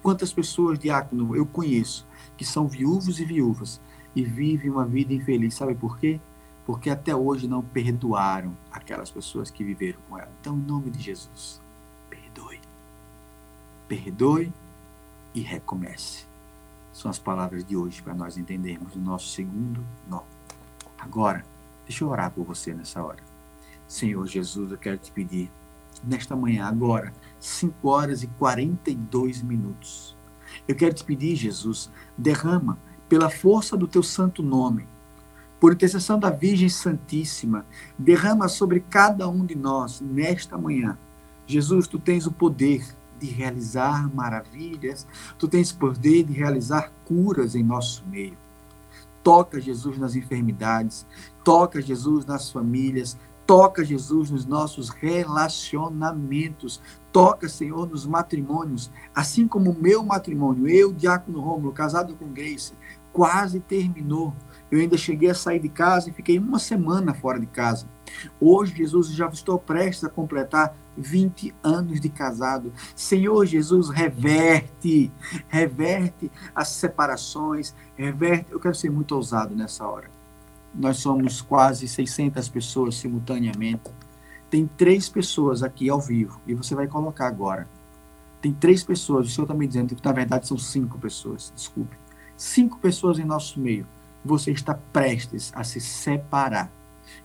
[0.00, 3.80] Quantas pessoas, diácono, eu conheço que são viúvos e viúvas
[4.14, 5.54] e vivem uma vida infeliz.
[5.54, 6.20] Sabe por quê?
[6.68, 10.30] Porque até hoje não perdoaram aquelas pessoas que viveram com ela.
[10.38, 11.62] Então, em nome de Jesus,
[13.88, 14.52] perdoe
[15.34, 16.26] e recomece.
[16.92, 20.24] São as palavras de hoje para nós entendermos o nosso segundo nó.
[20.98, 21.42] Agora,
[21.86, 23.22] deixa eu orar por você nessa hora.
[23.86, 25.50] Senhor Jesus, eu quero te pedir,
[26.04, 30.14] nesta manhã, agora, 5 horas e 42 minutos.
[30.68, 32.78] Eu quero te pedir, Jesus, derrama
[33.08, 34.86] pela força do teu santo nome,
[35.60, 37.64] por intercessão da Virgem Santíssima,
[37.98, 40.96] derrama sobre cada um de nós nesta manhã.
[41.46, 42.84] Jesus, tu tens o poder
[43.18, 45.06] de realizar maravilhas,
[45.38, 48.36] tu tens poder de realizar curas em nosso meio.
[49.22, 51.06] Toca Jesus nas enfermidades,
[51.42, 53.16] toca Jesus nas famílias,
[53.48, 60.92] toca Jesus nos nossos relacionamentos, toca, Senhor, nos matrimônios, assim como o meu matrimônio, eu,
[60.92, 62.74] Diácono Rômulo, casado com Grace,
[63.10, 64.34] quase terminou.
[64.70, 67.86] Eu ainda cheguei a sair de casa e fiquei uma semana fora de casa.
[68.40, 72.72] Hoje, Jesus, já estou prestes a completar 20 anos de casado.
[72.94, 75.10] Senhor Jesus, reverte,
[75.48, 78.46] reverte as separações, reverte.
[78.50, 80.10] Eu quero ser muito ousado nessa hora.
[80.74, 83.90] Nós somos quase 600 pessoas simultaneamente.
[84.50, 87.68] Tem três pessoas aqui ao vivo, e você vai colocar agora.
[88.40, 91.96] Tem três pessoas, o senhor está me dizendo que na verdade são cinco pessoas, desculpe.
[92.36, 93.86] Cinco pessoas em nosso meio.
[94.24, 96.70] Você está prestes a se separar.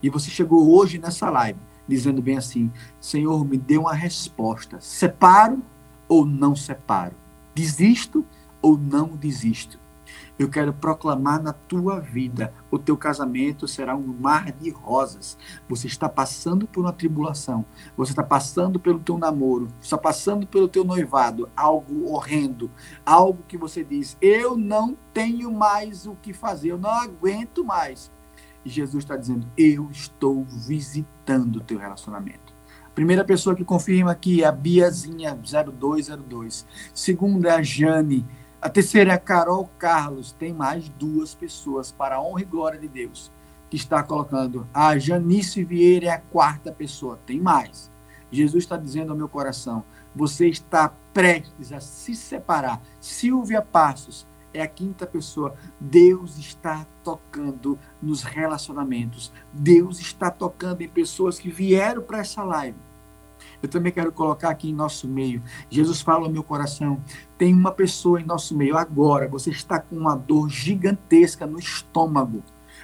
[0.02, 4.80] E você chegou hoje nessa live dizendo bem assim: Senhor, me dê uma resposta.
[4.80, 5.62] Separo
[6.08, 7.16] ou não separo?
[7.54, 8.26] Desisto
[8.62, 9.80] ou não desisto?
[10.38, 15.38] Eu quero proclamar na tua vida: o teu casamento será um mar de rosas.
[15.70, 20.68] Você está passando por uma tribulação, você está passando pelo teu namoro, está passando pelo
[20.68, 22.70] teu noivado, algo horrendo,
[23.06, 28.12] algo que você diz: eu não tenho mais o que fazer, eu não aguento mais.
[28.66, 32.54] E Jesus está dizendo: Eu estou visitando o teu relacionamento.
[32.96, 36.66] Primeira pessoa que confirma aqui é a Biazinha 0202.
[36.94, 38.26] Segunda é a Jane.
[38.64, 40.32] A terceira é a Carol Carlos.
[40.32, 43.30] Tem mais duas pessoas, para a honra e glória de Deus,
[43.70, 44.66] que está colocando.
[44.74, 47.20] A Janice Vieira é a quarta pessoa.
[47.26, 47.92] Tem mais.
[48.32, 49.84] Jesus está dizendo ao meu coração:
[50.16, 52.82] você está prestes a se separar.
[53.02, 55.56] Silvia Passos, é a quinta pessoa.
[55.78, 59.34] Deus está tocando nos relacionamentos.
[59.52, 62.78] Deus está tocando em pessoas que vieram para essa live.
[63.62, 65.42] Eu também quero colocar aqui em nosso meio.
[65.70, 67.02] Jesus fala ao meu coração.
[67.38, 69.28] Tem uma pessoa em nosso meio agora.
[69.28, 72.44] Você está com uma dor gigantesca no estômago.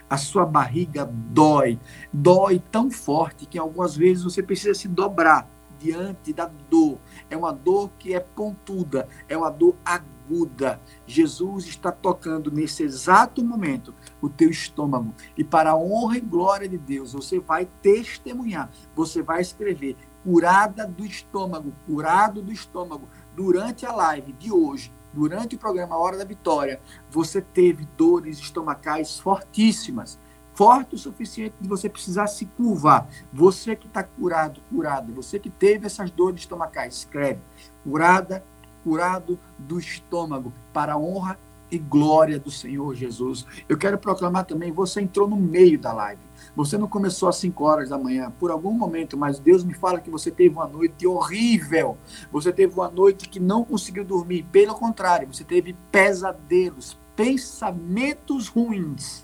[0.09, 1.79] A sua barriga dói.
[2.11, 5.47] Dói tão forte que algumas vezes você precisa se dobrar
[5.79, 6.97] diante da dor.
[7.29, 9.07] É uma dor que é pontuda.
[9.27, 10.79] É uma dor aguda.
[11.07, 15.13] Jesus está tocando nesse exato momento o teu estômago.
[15.37, 20.85] E para a honra e glória de Deus, você vai testemunhar, você vai escrever curada
[20.85, 23.07] do estômago, curado do estômago.
[23.35, 29.19] Durante a live de hoje, durante o programa Hora da Vitória, você teve dores estomacais
[29.19, 30.19] fortíssimas
[30.59, 33.07] forte o suficiente de você precisar se curvar.
[33.31, 37.39] Você que está curado, curado, você que teve essas dores estomacais, escreve.
[37.81, 38.43] Curada
[38.83, 41.39] curado do estômago, para a honra
[41.71, 43.45] e glória do Senhor Jesus.
[43.67, 46.21] Eu quero proclamar também, você entrou no meio da live.
[46.55, 49.99] Você não começou às 5 horas da manhã, por algum momento, mas Deus me fala
[49.99, 51.97] que você teve uma noite horrível.
[52.31, 54.45] Você teve uma noite que não conseguiu dormir.
[54.51, 59.23] Pelo contrário, você teve pesadelos, pensamentos ruins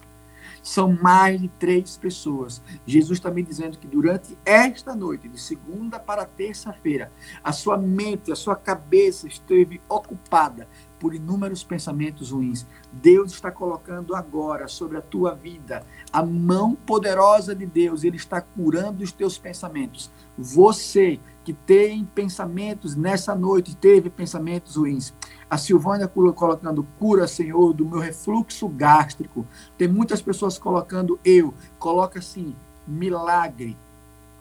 [0.65, 2.61] são mais de três pessoas.
[2.87, 7.11] Jesus está me dizendo que durante esta noite, de segunda para terça-feira,
[7.43, 10.67] a sua mente, a sua cabeça esteve ocupada
[11.05, 12.65] por inúmeros pensamentos ruins.
[12.91, 18.41] Deus está colocando agora sobre a tua vida a mão poderosa de Deus, ele está
[18.41, 20.09] curando os teus pensamentos.
[20.35, 25.13] Você que tem pensamentos nessa noite, teve pensamentos ruins.
[25.47, 29.45] A Silvânia colocando cura, Senhor, do meu refluxo gástrico.
[29.77, 31.53] Tem muitas pessoas colocando eu.
[31.77, 32.55] Coloca assim,
[32.87, 33.77] milagre,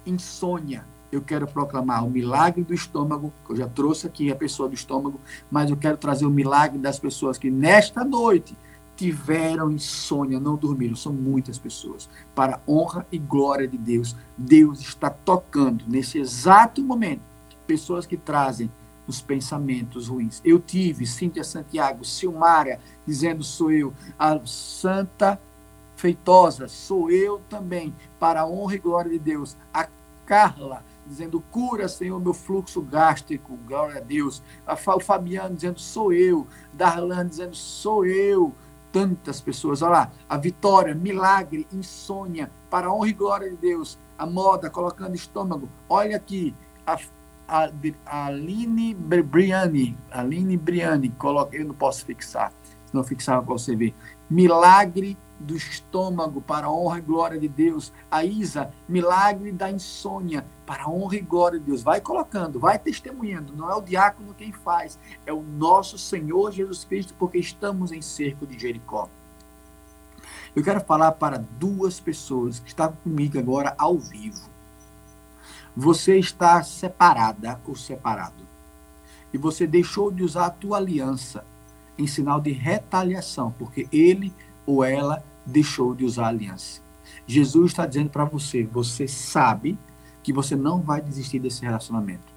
[0.07, 0.87] insônia.
[1.15, 4.75] Eu quero proclamar o milagre do estômago, que eu já trouxe aqui a pessoa do
[4.75, 8.57] estômago, mas eu quero trazer o milagre das pessoas que nesta noite
[8.97, 10.97] tiveram insônia, não dormiram.
[10.97, 12.09] São muitas pessoas.
[12.35, 17.23] Para honra e glória de Deus, Deus está tocando nesse exato momento
[17.65, 18.71] pessoas que trazem
[19.07, 20.41] os pensamentos ruins.
[20.45, 23.93] Eu tive Cíntia Santiago, Silmária, dizendo sou eu.
[24.19, 25.41] A Santa
[25.97, 29.57] Feitosa, sou eu também, para a honra e glória de Deus.
[29.73, 29.89] A
[30.27, 34.43] Carla, dizendo cura, Senhor, meu fluxo gástrico, glória a Deus.
[34.67, 36.47] O Fabiano dizendo sou eu.
[36.73, 38.55] Darlan dizendo sou eu
[38.95, 39.83] tantas pessoas.
[39.83, 43.99] Olha lá, a vitória, milagre, insônia, para a honra e glória de Deus.
[44.17, 45.69] A moda colocando estômago.
[45.89, 46.55] Olha aqui,
[46.87, 46.97] a,
[47.49, 47.71] a,
[48.07, 52.53] a Aline Briani, Aline Briani, coloca, eu não posso fixar,
[52.87, 53.93] se não fixar você ver.
[54.31, 57.93] Milagre do estômago para a honra e glória de Deus.
[58.11, 61.83] A Isa, milagre da insônia para a honra e glória de Deus.
[61.83, 63.55] Vai colocando, vai testemunhando.
[63.55, 68.01] Não é o diácono quem faz, é o nosso Senhor Jesus Cristo, porque estamos em
[68.01, 69.09] cerco de Jericó.
[70.55, 74.49] Eu quero falar para duas pessoas que estão comigo agora ao vivo.
[75.77, 78.45] Você está separada ou separado.
[79.33, 81.45] E você deixou de usar a tua aliança
[81.99, 84.33] em sinal de retaliação, porque ele
[84.67, 86.81] ou ela deixou de usar a aliança.
[87.27, 89.79] Jesus está dizendo para você: você sabe
[90.23, 92.33] que você não vai desistir desse relacionamento,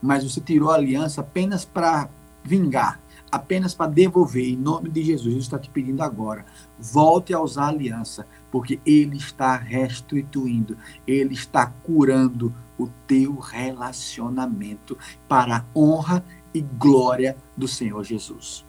[0.00, 2.08] mas você tirou a aliança apenas para
[2.42, 3.00] vingar,
[3.30, 4.48] apenas para devolver.
[4.48, 6.44] Em nome de Jesus, Jesus está te pedindo agora:
[6.78, 14.98] volte a usar a aliança, porque Ele está restituindo, Ele está curando o teu relacionamento
[15.28, 18.65] para a honra e glória do Senhor Jesus.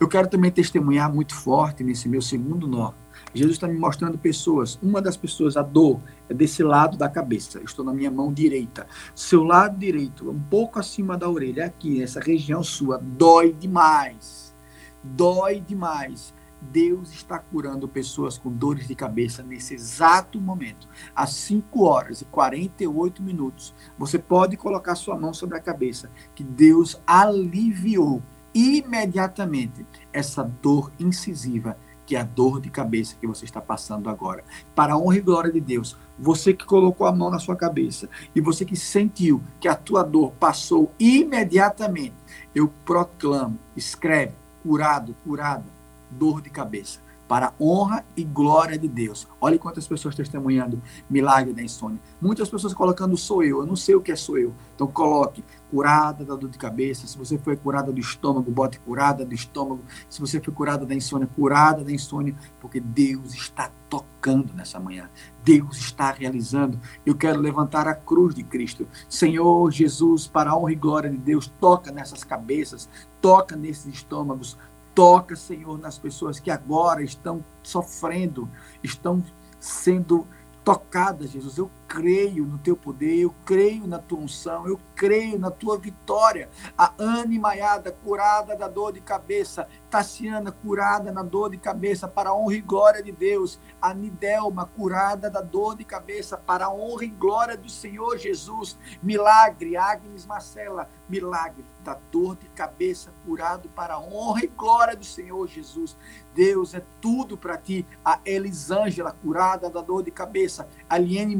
[0.00, 2.92] Eu quero também testemunhar muito forte nesse meu segundo nó.
[3.34, 4.78] Jesus está me mostrando pessoas.
[4.80, 7.60] Uma das pessoas, a dor, é desse lado da cabeça.
[7.64, 8.86] Estou na minha mão direita.
[9.12, 14.54] Seu lado direito, um pouco acima da orelha, aqui, nessa região sua, dói demais.
[15.02, 16.32] Dói demais.
[16.62, 20.88] Deus está curando pessoas com dores de cabeça nesse exato momento.
[21.12, 26.44] Às 5 horas e 48 minutos, você pode colocar sua mão sobre a cabeça, que
[26.44, 28.22] Deus aliviou
[28.54, 31.76] imediatamente essa dor incisiva,
[32.06, 34.42] que é a dor de cabeça que você está passando agora.
[34.74, 38.08] Para a honra e glória de Deus, você que colocou a mão na sua cabeça
[38.34, 42.16] e você que sentiu que a tua dor passou imediatamente,
[42.54, 44.32] eu proclamo, escreve,
[44.62, 45.66] curado, curada,
[46.10, 49.28] dor de cabeça para a honra e glória de Deus.
[49.38, 52.00] Olha quantas pessoas testemunhando milagre da insônia.
[52.20, 54.54] Muitas pessoas colocando sou eu, eu não sei o que é sou eu.
[54.74, 57.06] Então coloque curada da dor de cabeça.
[57.06, 59.82] Se você foi curada do estômago, bote curada do estômago.
[60.08, 65.08] Se você foi curada da insônia, curada da insônia, porque Deus está tocando nessa manhã.
[65.44, 66.78] Deus está realizando.
[67.04, 68.86] Eu quero levantar a cruz de Cristo.
[69.08, 72.88] Senhor Jesus, para a honra e glória de Deus, toca nessas cabeças,
[73.20, 74.58] toca nesses estômagos,
[74.98, 78.50] Toca, Senhor, nas pessoas que agora estão sofrendo,
[78.82, 79.22] estão
[79.60, 80.26] sendo
[80.64, 81.56] tocadas, Jesus.
[81.56, 86.50] Eu creio no teu poder, eu creio na tua unção, eu creio na tua vitória.
[86.76, 89.66] A Anne Maiada, curada da dor de cabeça.
[89.88, 93.58] Tassiana, curada na dor de cabeça, para a honra e glória de Deus.
[93.80, 98.78] A Nidelma, curada da dor de cabeça, para a honra e glória do Senhor Jesus.
[99.02, 105.04] Milagre, Agnes Marcela, milagre da dor de cabeça, curado para a honra e glória do
[105.04, 105.96] Senhor Jesus.
[106.34, 107.86] Deus é tudo para ti.
[108.04, 110.68] A Elisângela, curada da dor de cabeça.
[110.88, 111.34] A Liene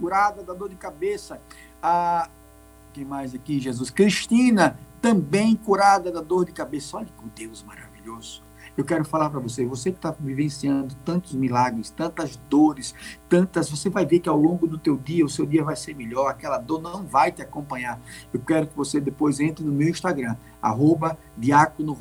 [0.00, 1.40] Curada da dor de cabeça.
[1.82, 2.28] A
[2.92, 3.90] quem mais aqui, Jesus?
[3.90, 6.96] Cristina, também curada da dor de cabeça.
[6.96, 8.42] Olha que Deus maravilhoso.
[8.76, 12.92] Eu quero falar para você, você que está vivenciando tantos milagres, tantas dores,
[13.28, 15.94] tantas, você vai ver que ao longo do teu dia, o seu dia vai ser
[15.94, 18.00] melhor, aquela dor não vai te acompanhar.
[18.32, 21.96] Eu quero que você depois entre no meu Instagram, arroba Diácono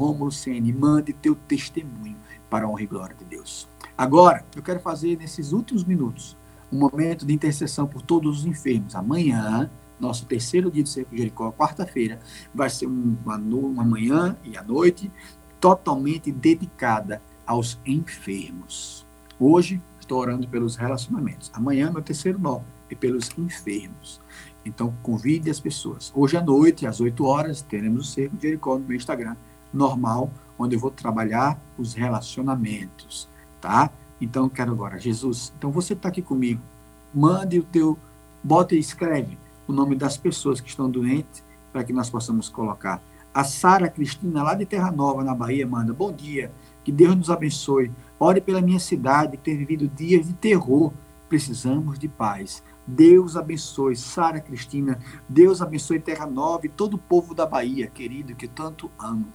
[0.75, 2.17] mande teu testemunho
[2.49, 3.67] para a honra e glória de Deus.
[3.95, 6.35] Agora, eu quero fazer nesses últimos minutos
[6.73, 8.95] um momento de intercessão por todos os enfermos.
[8.95, 9.69] Amanhã,
[9.99, 12.19] nosso terceiro dia de Cerco de Jericó, quarta-feira,
[12.53, 15.11] vai ser uma, uma manhã e a noite
[15.59, 19.05] totalmente dedicada aos enfermos.
[19.39, 21.51] Hoje, estou orando pelos relacionamentos.
[21.53, 24.19] Amanhã, meu terceiro nó, é pelos enfermos.
[24.65, 26.11] Então, convide as pessoas.
[26.15, 29.35] Hoje à noite, às 8 horas, teremos o Cerco de Jericó no meu Instagram,
[29.71, 33.29] normal, onde eu vou trabalhar os relacionamentos,
[33.61, 33.91] tá?
[34.23, 36.61] Então, eu quero agora, Jesus, então você está aqui comigo,
[37.13, 37.99] mande o teu,
[38.41, 41.43] bota e escreve o nome das pessoas que estão doentes,
[41.73, 43.03] para que nós possamos colocar.
[43.33, 46.53] A Sara Cristina, lá de Terra Nova, na Bahia, manda, bom dia,
[46.85, 47.91] que Deus nos abençoe.
[48.17, 50.93] Ore pela minha cidade, que tem vivido dias de terror.
[51.27, 52.63] Precisamos de paz.
[52.87, 58.35] Deus abençoe Sara Cristina, Deus abençoe Terra Nova e todo o povo da Bahia, querido,
[58.35, 59.27] que tanto amo.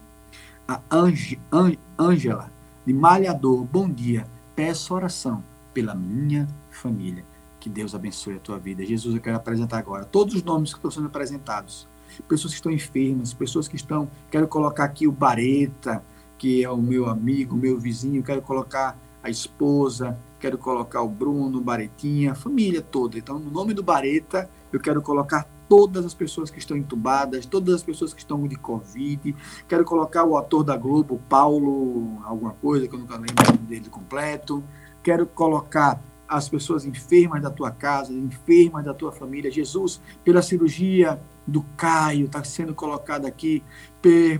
[0.66, 2.50] A Ângela,
[2.86, 4.26] de Malhador, bom dia.
[4.58, 7.24] Peço oração pela minha família.
[7.60, 8.84] Que Deus abençoe a tua vida.
[8.84, 11.86] Jesus, eu quero apresentar agora todos os nomes que estão sendo apresentados.
[12.26, 14.10] Pessoas que estão enfermas, pessoas que estão.
[14.28, 16.02] Quero colocar aqui o Bareta,
[16.36, 18.20] que é o meu amigo, meu vizinho.
[18.20, 23.16] Quero colocar a esposa, quero colocar o Bruno, Baretinha, a família toda.
[23.16, 27.74] Então, no nome do Bareta, eu quero colocar todas as pessoas que estão entubadas, todas
[27.74, 29.34] as pessoas que estão de Covid.
[29.68, 34.64] Quero colocar o ator da Globo, Paulo, alguma coisa, que eu nunca lembro dele completo.
[35.02, 39.50] Quero colocar as pessoas enfermas da tua casa, enfermas da tua família.
[39.50, 43.62] Jesus, pela cirurgia do Caio, está sendo colocado aqui,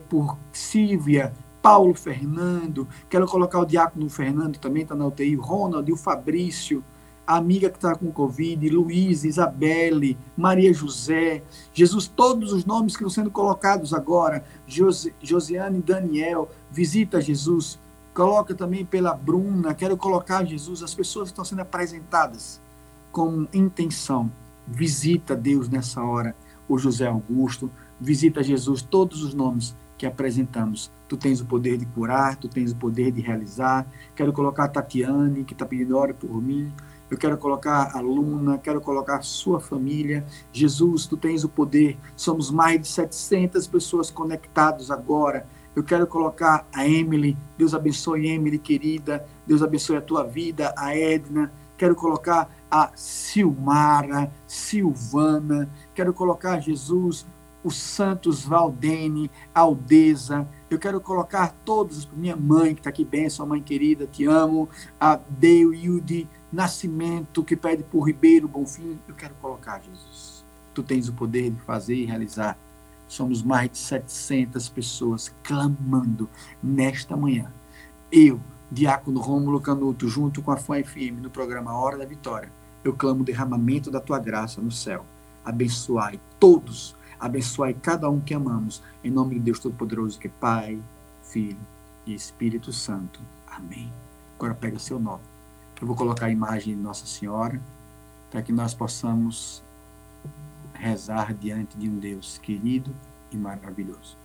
[0.09, 5.91] por Sívia, Paulo Fernando, quero colocar o Diácono Fernando também, está na UTI, o Ronald,
[5.91, 6.85] o Fabrício,
[7.29, 11.43] a amiga que está com Covid, Luiz, Isabelle, Maria José,
[11.74, 17.79] Jesus, todos os nomes que estão sendo colocados agora, Jose, Josiane Daniel, visita Jesus,
[18.14, 22.62] coloca também pela Bruna, quero colocar Jesus, as pessoas que estão sendo apresentadas
[23.12, 24.33] com intenção,
[24.66, 26.35] visita Deus nessa hora,
[26.66, 27.70] o José Augusto,
[28.01, 30.91] visita Jesus, todos os nomes que apresentamos.
[31.09, 33.87] Tu tens o poder de curar, tu tens o poder de realizar.
[34.14, 36.72] Quero colocar a Tatiane, que está pedindo hora por mim.
[37.11, 40.24] Eu quero colocar a Luna, quero colocar sua família.
[40.52, 41.98] Jesus, tu tens o poder.
[42.14, 45.46] Somos mais de 700 pessoas conectadas agora.
[45.74, 47.36] Eu quero colocar a Emily.
[47.56, 49.24] Deus abençoe Emily, querida.
[49.46, 51.52] Deus abençoe a tua vida, a Edna.
[51.78, 55.70] Quero colocar a Silmara, Silvana.
[55.94, 57.24] Quero colocar, Jesus,
[57.62, 60.48] os Santos Valdene, Aldeza.
[60.68, 64.68] Eu quero colocar todos, minha mãe que está aqui bem, sua mãe querida, te amo.
[65.00, 68.99] A Deilde Nascimento, que pede por Ribeiro Bonfim.
[69.07, 70.44] Eu quero colocar, Jesus.
[70.74, 72.57] Tu tens o poder de fazer e realizar.
[73.07, 76.28] Somos mais de 700 pessoas clamando
[76.62, 77.51] nesta manhã.
[78.12, 78.40] Eu,
[78.70, 82.51] Diácono Rômulo Canuto, junto com a FAM FM, no programa Hora da Vitória,
[82.84, 85.05] eu clamo o derramamento da tua graça no céu.
[85.44, 88.82] Abençoai todos Abençoai cada um que amamos.
[89.03, 90.80] Em nome de Deus Todo-Poderoso, que é Pai,
[91.24, 91.59] Filho
[92.07, 93.20] e Espírito Santo.
[93.46, 93.92] Amém.
[94.36, 95.22] Agora pega seu nome.
[95.81, 97.61] Eu vou colocar a imagem de Nossa Senhora
[98.31, 99.62] para que nós possamos
[100.74, 102.95] rezar diante de um Deus querido
[103.31, 104.16] e maravilhoso.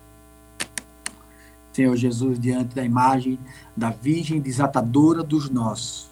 [1.71, 3.39] Senhor Jesus, diante da imagem
[3.77, 6.09] da Virgem desatadora dos nossos,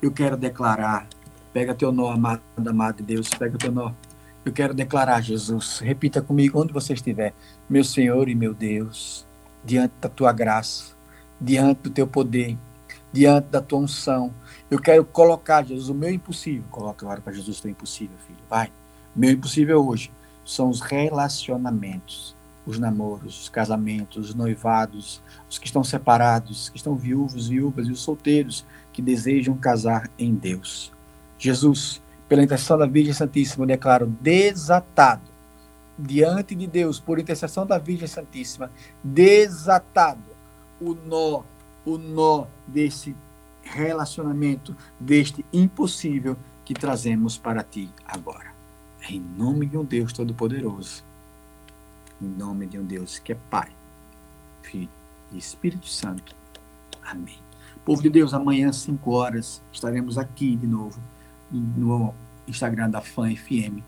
[0.00, 1.08] eu quero declarar,
[1.52, 3.92] pega teu nó, amado, amado de Deus, pega teu nó,
[4.44, 7.34] eu quero declarar, Jesus, repita comigo onde você estiver,
[7.68, 9.26] meu Senhor e meu Deus,
[9.64, 10.92] diante da tua graça,
[11.40, 12.56] diante do teu poder,
[13.12, 14.32] diante da tua unção.
[14.70, 16.64] Eu quero colocar, Jesus, o meu impossível.
[16.70, 18.38] Coloca agora para Jesus o teu impossível, filho.
[18.50, 18.70] Vai.
[19.16, 20.10] Meu impossível hoje
[20.44, 22.34] são os relacionamentos,
[22.66, 27.86] os namoros, os casamentos, os noivados, os que estão separados, os que estão viúvos, viúvas
[27.86, 30.92] e os solteiros que desejam casar em Deus.
[31.38, 35.22] Jesus, pela intercessão da Virgem Santíssima, eu declaro desatado
[35.98, 38.70] diante de Deus, por intercessão da Virgem Santíssima,
[39.02, 40.22] desatado
[40.80, 41.42] o nó,
[41.84, 43.16] o nó desse
[43.72, 48.52] relacionamento, deste impossível que trazemos para ti agora.
[49.08, 51.02] Em nome de um Deus Todo-Poderoso,
[52.20, 53.70] em nome de um Deus que é Pai,
[54.62, 54.88] Filho
[55.32, 56.34] e Espírito Santo.
[57.02, 57.38] Amém.
[57.84, 61.00] Povo de Deus, amanhã às 5 horas estaremos aqui de novo
[61.50, 62.12] no
[62.46, 63.82] Instagram da Fã FM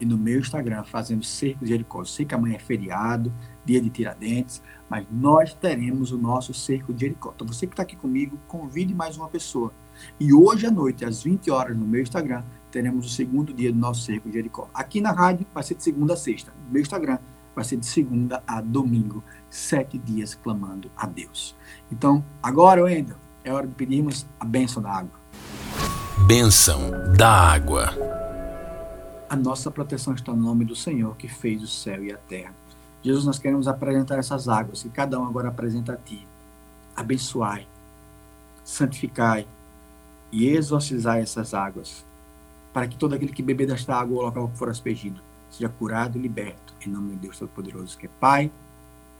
[0.00, 2.04] e no meu Instagram fazendo Cerco de Jericó.
[2.04, 3.32] Sei que amanhã é feriado,
[3.64, 7.32] dia de Tiradentes, mas nós teremos o nosso Cerco de Jericó.
[7.34, 9.72] Então você que está aqui comigo, convide mais uma pessoa.
[10.18, 13.78] E hoje à noite, às 20 horas, no meu Instagram, teremos o segundo dia do
[13.78, 14.68] nosso Cerco de Jericó.
[14.72, 16.52] Aqui na rádio vai ser de segunda a sexta.
[16.66, 17.18] No meu Instagram
[17.54, 19.22] vai ser de segunda a domingo.
[19.50, 21.54] Sete dias clamando a Deus.
[21.90, 25.20] Então, agora, Wendel, é hora de pedirmos a bênção da água.
[26.26, 28.19] Bênção da água.
[29.30, 32.52] A nossa proteção está no nome do Senhor que fez o céu e a terra.
[33.00, 36.26] Jesus, nós queremos apresentar essas águas, que cada um agora apresenta a Ti.
[36.96, 37.64] Abençoai,
[38.64, 39.46] santificai
[40.32, 42.04] e exorcizai essas águas,
[42.72, 46.18] para que todo aquele que beber desta água ou local que for aspergido seja curado
[46.18, 48.50] e liberto, em nome de Deus Todo-Poderoso, que é Pai,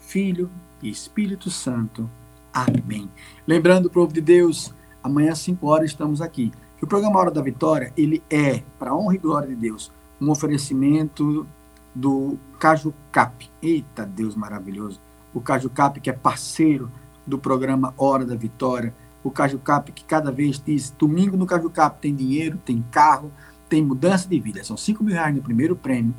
[0.01, 0.51] Filho
[0.83, 2.11] e Espírito Santo.
[2.53, 3.09] Amém.
[3.47, 6.53] Lembrando, povo de Deus, amanhã às 5 horas estamos aqui.
[6.77, 10.31] Que o programa Hora da Vitória, ele é, para honra e glória de Deus, um
[10.31, 11.47] oferecimento
[11.95, 13.49] do Caju Cap.
[13.63, 15.01] Eita, Deus maravilhoso.
[15.33, 16.91] O Caju Cap, que é parceiro
[17.27, 18.95] do programa Hora da Vitória.
[19.23, 23.31] O Caju Cap, que cada vez diz: domingo no Caju Cap tem dinheiro, tem carro,
[23.69, 24.65] tem mudança de vida.
[24.65, 26.15] São 5 mil reais no primeiro prêmio,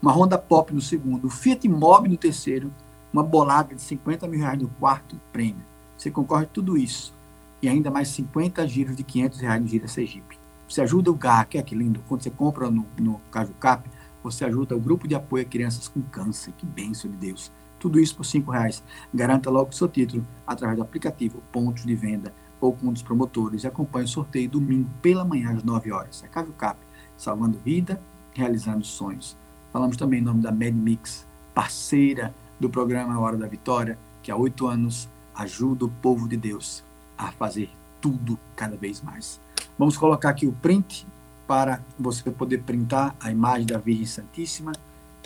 [0.00, 2.70] uma Honda Pop no segundo, o Fiat Mobi no terceiro,
[3.12, 5.62] uma bolada de 50 mil reais no quarto prêmio.
[5.96, 7.12] Você concorre tudo isso.
[7.60, 10.39] E ainda mais 50 giros de 500 reais no Gira Sergipe.
[10.70, 12.00] Você ajuda o GAC, é que lindo.
[12.06, 13.90] Quando você compra no, no Caju Cap,
[14.22, 16.52] você ajuda o grupo de apoio a crianças com câncer.
[16.56, 17.50] Que bênção de Deus.
[17.80, 18.80] Tudo isso por cinco reais.
[19.12, 23.02] Garanta logo o seu título através do aplicativo Pontos de Venda ou com um dos
[23.02, 26.22] promotores e acompanhe o sorteio domingo pela manhã às 9 horas.
[26.22, 26.78] É Caju Cap,
[27.18, 28.00] salvando vida,
[28.32, 29.36] realizando sonhos.
[29.72, 34.68] Falamos também em nome da MedMix, parceira do programa Hora da Vitória, que há oito
[34.68, 36.84] anos ajuda o povo de Deus
[37.18, 39.40] a fazer tudo cada vez mais.
[39.78, 41.06] Vamos colocar aqui o print
[41.46, 44.72] para você poder printar a imagem da Virgem Santíssima.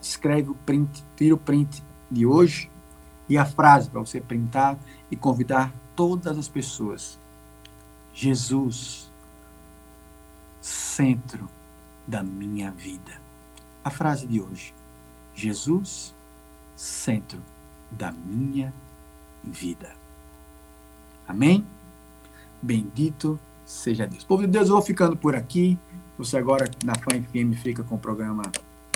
[0.00, 2.70] Escreve o print, tira o print de hoje
[3.28, 4.78] e a frase para você printar
[5.10, 7.18] e convidar todas as pessoas.
[8.14, 9.10] Jesus,
[10.60, 11.48] centro
[12.06, 13.20] da minha vida.
[13.84, 14.72] A frase de hoje.
[15.34, 16.14] Jesus,
[16.76, 17.40] centro
[17.90, 18.72] da minha
[19.42, 19.92] vida.
[21.26, 21.66] Amém?
[22.62, 24.24] Bendito seja Deus.
[24.24, 25.78] Povo de Deus, eu vou ficando por aqui.
[26.18, 28.42] Você agora na Fã FM fica com o programa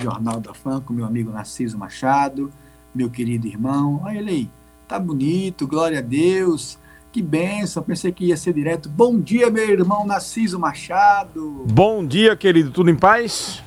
[0.00, 2.52] Jornal da Fã, com meu amigo Narciso Machado,
[2.94, 4.00] meu querido irmão.
[4.04, 4.50] Olha ele aí,
[4.86, 6.78] tá bonito, glória a Deus.
[7.10, 8.88] Que benção, pensei que ia ser direto.
[8.88, 11.64] Bom dia, meu irmão Narciso Machado.
[11.70, 13.62] Bom dia, querido, tudo em paz?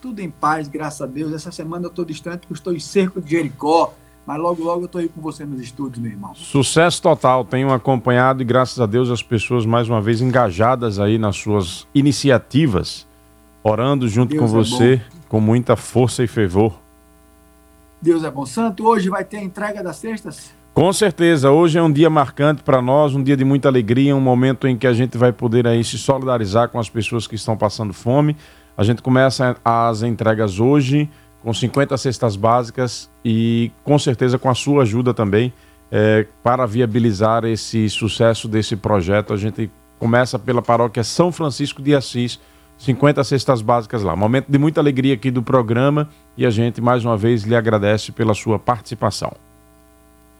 [0.00, 1.32] Tudo em paz, graças a Deus.
[1.32, 3.94] Essa semana eu estou distante porque estou em cerco de Jericó.
[4.26, 6.34] Mas logo, logo eu estou aí com você nos estúdios, meu irmão.
[6.34, 11.16] Sucesso total, tenho acompanhado e graças a Deus as pessoas mais uma vez engajadas aí
[11.16, 13.06] nas suas iniciativas,
[13.62, 16.74] orando junto Deus com é você com muita força e fervor.
[18.02, 18.44] Deus é bom.
[18.44, 20.50] Santo, hoje vai ter a entrega das cestas?
[20.74, 24.20] Com certeza, hoje é um dia marcante para nós, um dia de muita alegria, um
[24.20, 27.56] momento em que a gente vai poder aí se solidarizar com as pessoas que estão
[27.56, 28.36] passando fome.
[28.76, 31.08] A gente começa as entregas hoje
[31.42, 35.52] com 50 cestas básicas e com certeza com a sua ajuda também
[35.90, 39.32] é, para viabilizar esse sucesso desse projeto.
[39.32, 42.40] A gente começa pela paróquia São Francisco de Assis,
[42.78, 44.14] 50 cestas básicas lá.
[44.14, 48.12] Momento de muita alegria aqui do programa e a gente mais uma vez lhe agradece
[48.12, 49.32] pela sua participação.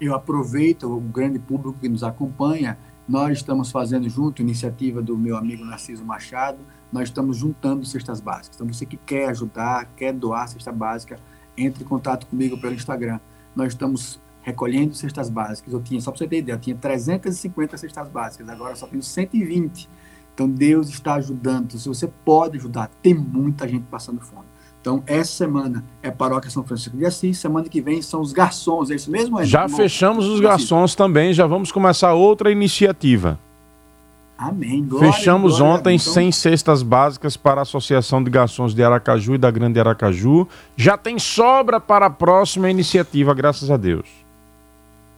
[0.00, 2.76] Eu aproveito o grande público que nos acompanha.
[3.08, 6.58] Nós estamos fazendo junto, iniciativa do meu amigo Narciso Machado,
[6.92, 8.56] nós estamos juntando cestas básicas.
[8.56, 11.18] Então, você que quer ajudar, quer doar cesta básica,
[11.56, 13.18] entre em contato comigo pelo Instagram.
[13.54, 15.72] Nós estamos recolhendo cestas básicas.
[15.72, 19.02] Eu tinha, só para você ter ideia, eu tinha 350 cestas básicas, agora só tenho
[19.02, 19.88] 120.
[20.34, 21.78] Então, Deus está ajudando.
[21.78, 24.46] Se você pode ajudar, tem muita gente passando fome.
[24.86, 28.88] Então, essa semana é Paróquia São Francisco de Assis, semana que vem são os garçons,
[28.88, 29.42] é isso mesmo?
[29.42, 29.76] Já irmão?
[29.76, 33.36] fechamos os garçons também, já vamos começar outra iniciativa.
[34.38, 34.84] Amém.
[34.84, 35.96] Glória, Fechamos glória ontem.
[35.96, 40.46] Então, 100 cestas básicas para a Associação de Garçons de Aracaju e da Grande Aracaju.
[40.76, 44.06] Já tem sobra para a próxima iniciativa, graças a Deus.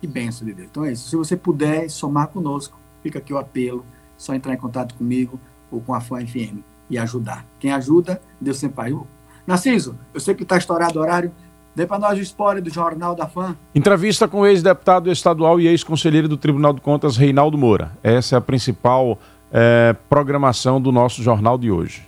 [0.01, 0.69] Que benção de Deus.
[0.71, 1.09] Então é isso.
[1.09, 3.85] Se você puder somar conosco, fica aqui o apelo.
[4.17, 5.39] Só entrar em contato comigo
[5.71, 6.59] ou com a FAM FM
[6.89, 7.45] e ajudar.
[7.59, 8.93] Quem ajuda, Deus sempre.
[8.93, 9.07] Ô,
[9.47, 11.33] Narciso, eu sei que está estourado o horário.
[11.79, 13.57] Dê para nós o spoiler do Jornal da FAM.
[13.73, 17.93] Entrevista com o ex-deputado estadual e ex-conselheiro do Tribunal de Contas, Reinaldo Moura.
[18.03, 19.17] Essa é a principal
[19.53, 22.03] eh, programação do nosso jornal de hoje.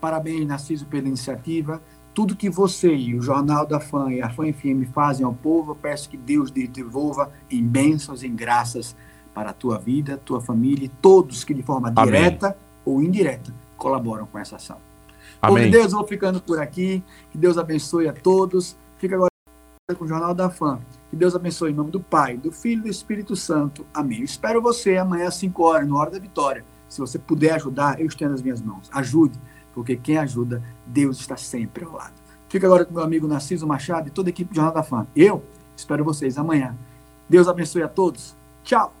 [0.00, 1.80] Parabéns, Narciso, pela iniciativa.
[2.12, 5.70] Tudo que você e o Jornal da FAM e a FAM FM fazem ao povo,
[5.70, 8.96] eu peço que Deus lhe devolva em bênçãos, em graças
[9.32, 12.04] para a tua vida, tua família e todos que de forma Amém.
[12.06, 14.87] direta ou indireta colaboram com essa ação.
[15.40, 15.70] Amém.
[15.70, 17.02] Deus, eu vou ficando por aqui.
[17.30, 18.76] Que Deus abençoe a todos.
[18.98, 19.30] Fica agora
[19.96, 20.80] com o Jornal da Fã.
[21.10, 23.86] Que Deus abençoe em nome do Pai, do Filho e do Espírito Santo.
[23.94, 24.18] Amém.
[24.18, 26.64] Eu espero você amanhã às 5 horas, no Hora da Vitória.
[26.88, 28.90] Se você puder ajudar, eu estendo as minhas mãos.
[28.92, 29.38] Ajude,
[29.74, 32.14] porque quem ajuda, Deus está sempre ao lado.
[32.48, 35.06] Fica agora com meu amigo Narciso Machado e toda a equipe do Jornal da Fã.
[35.14, 35.42] Eu
[35.76, 36.74] espero vocês amanhã.
[37.28, 38.34] Deus abençoe a todos.
[38.64, 38.92] Tchau.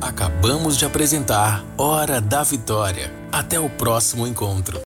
[0.00, 3.12] Acabamos de apresentar Hora da Vitória.
[3.32, 4.74] Até o próximo encontro.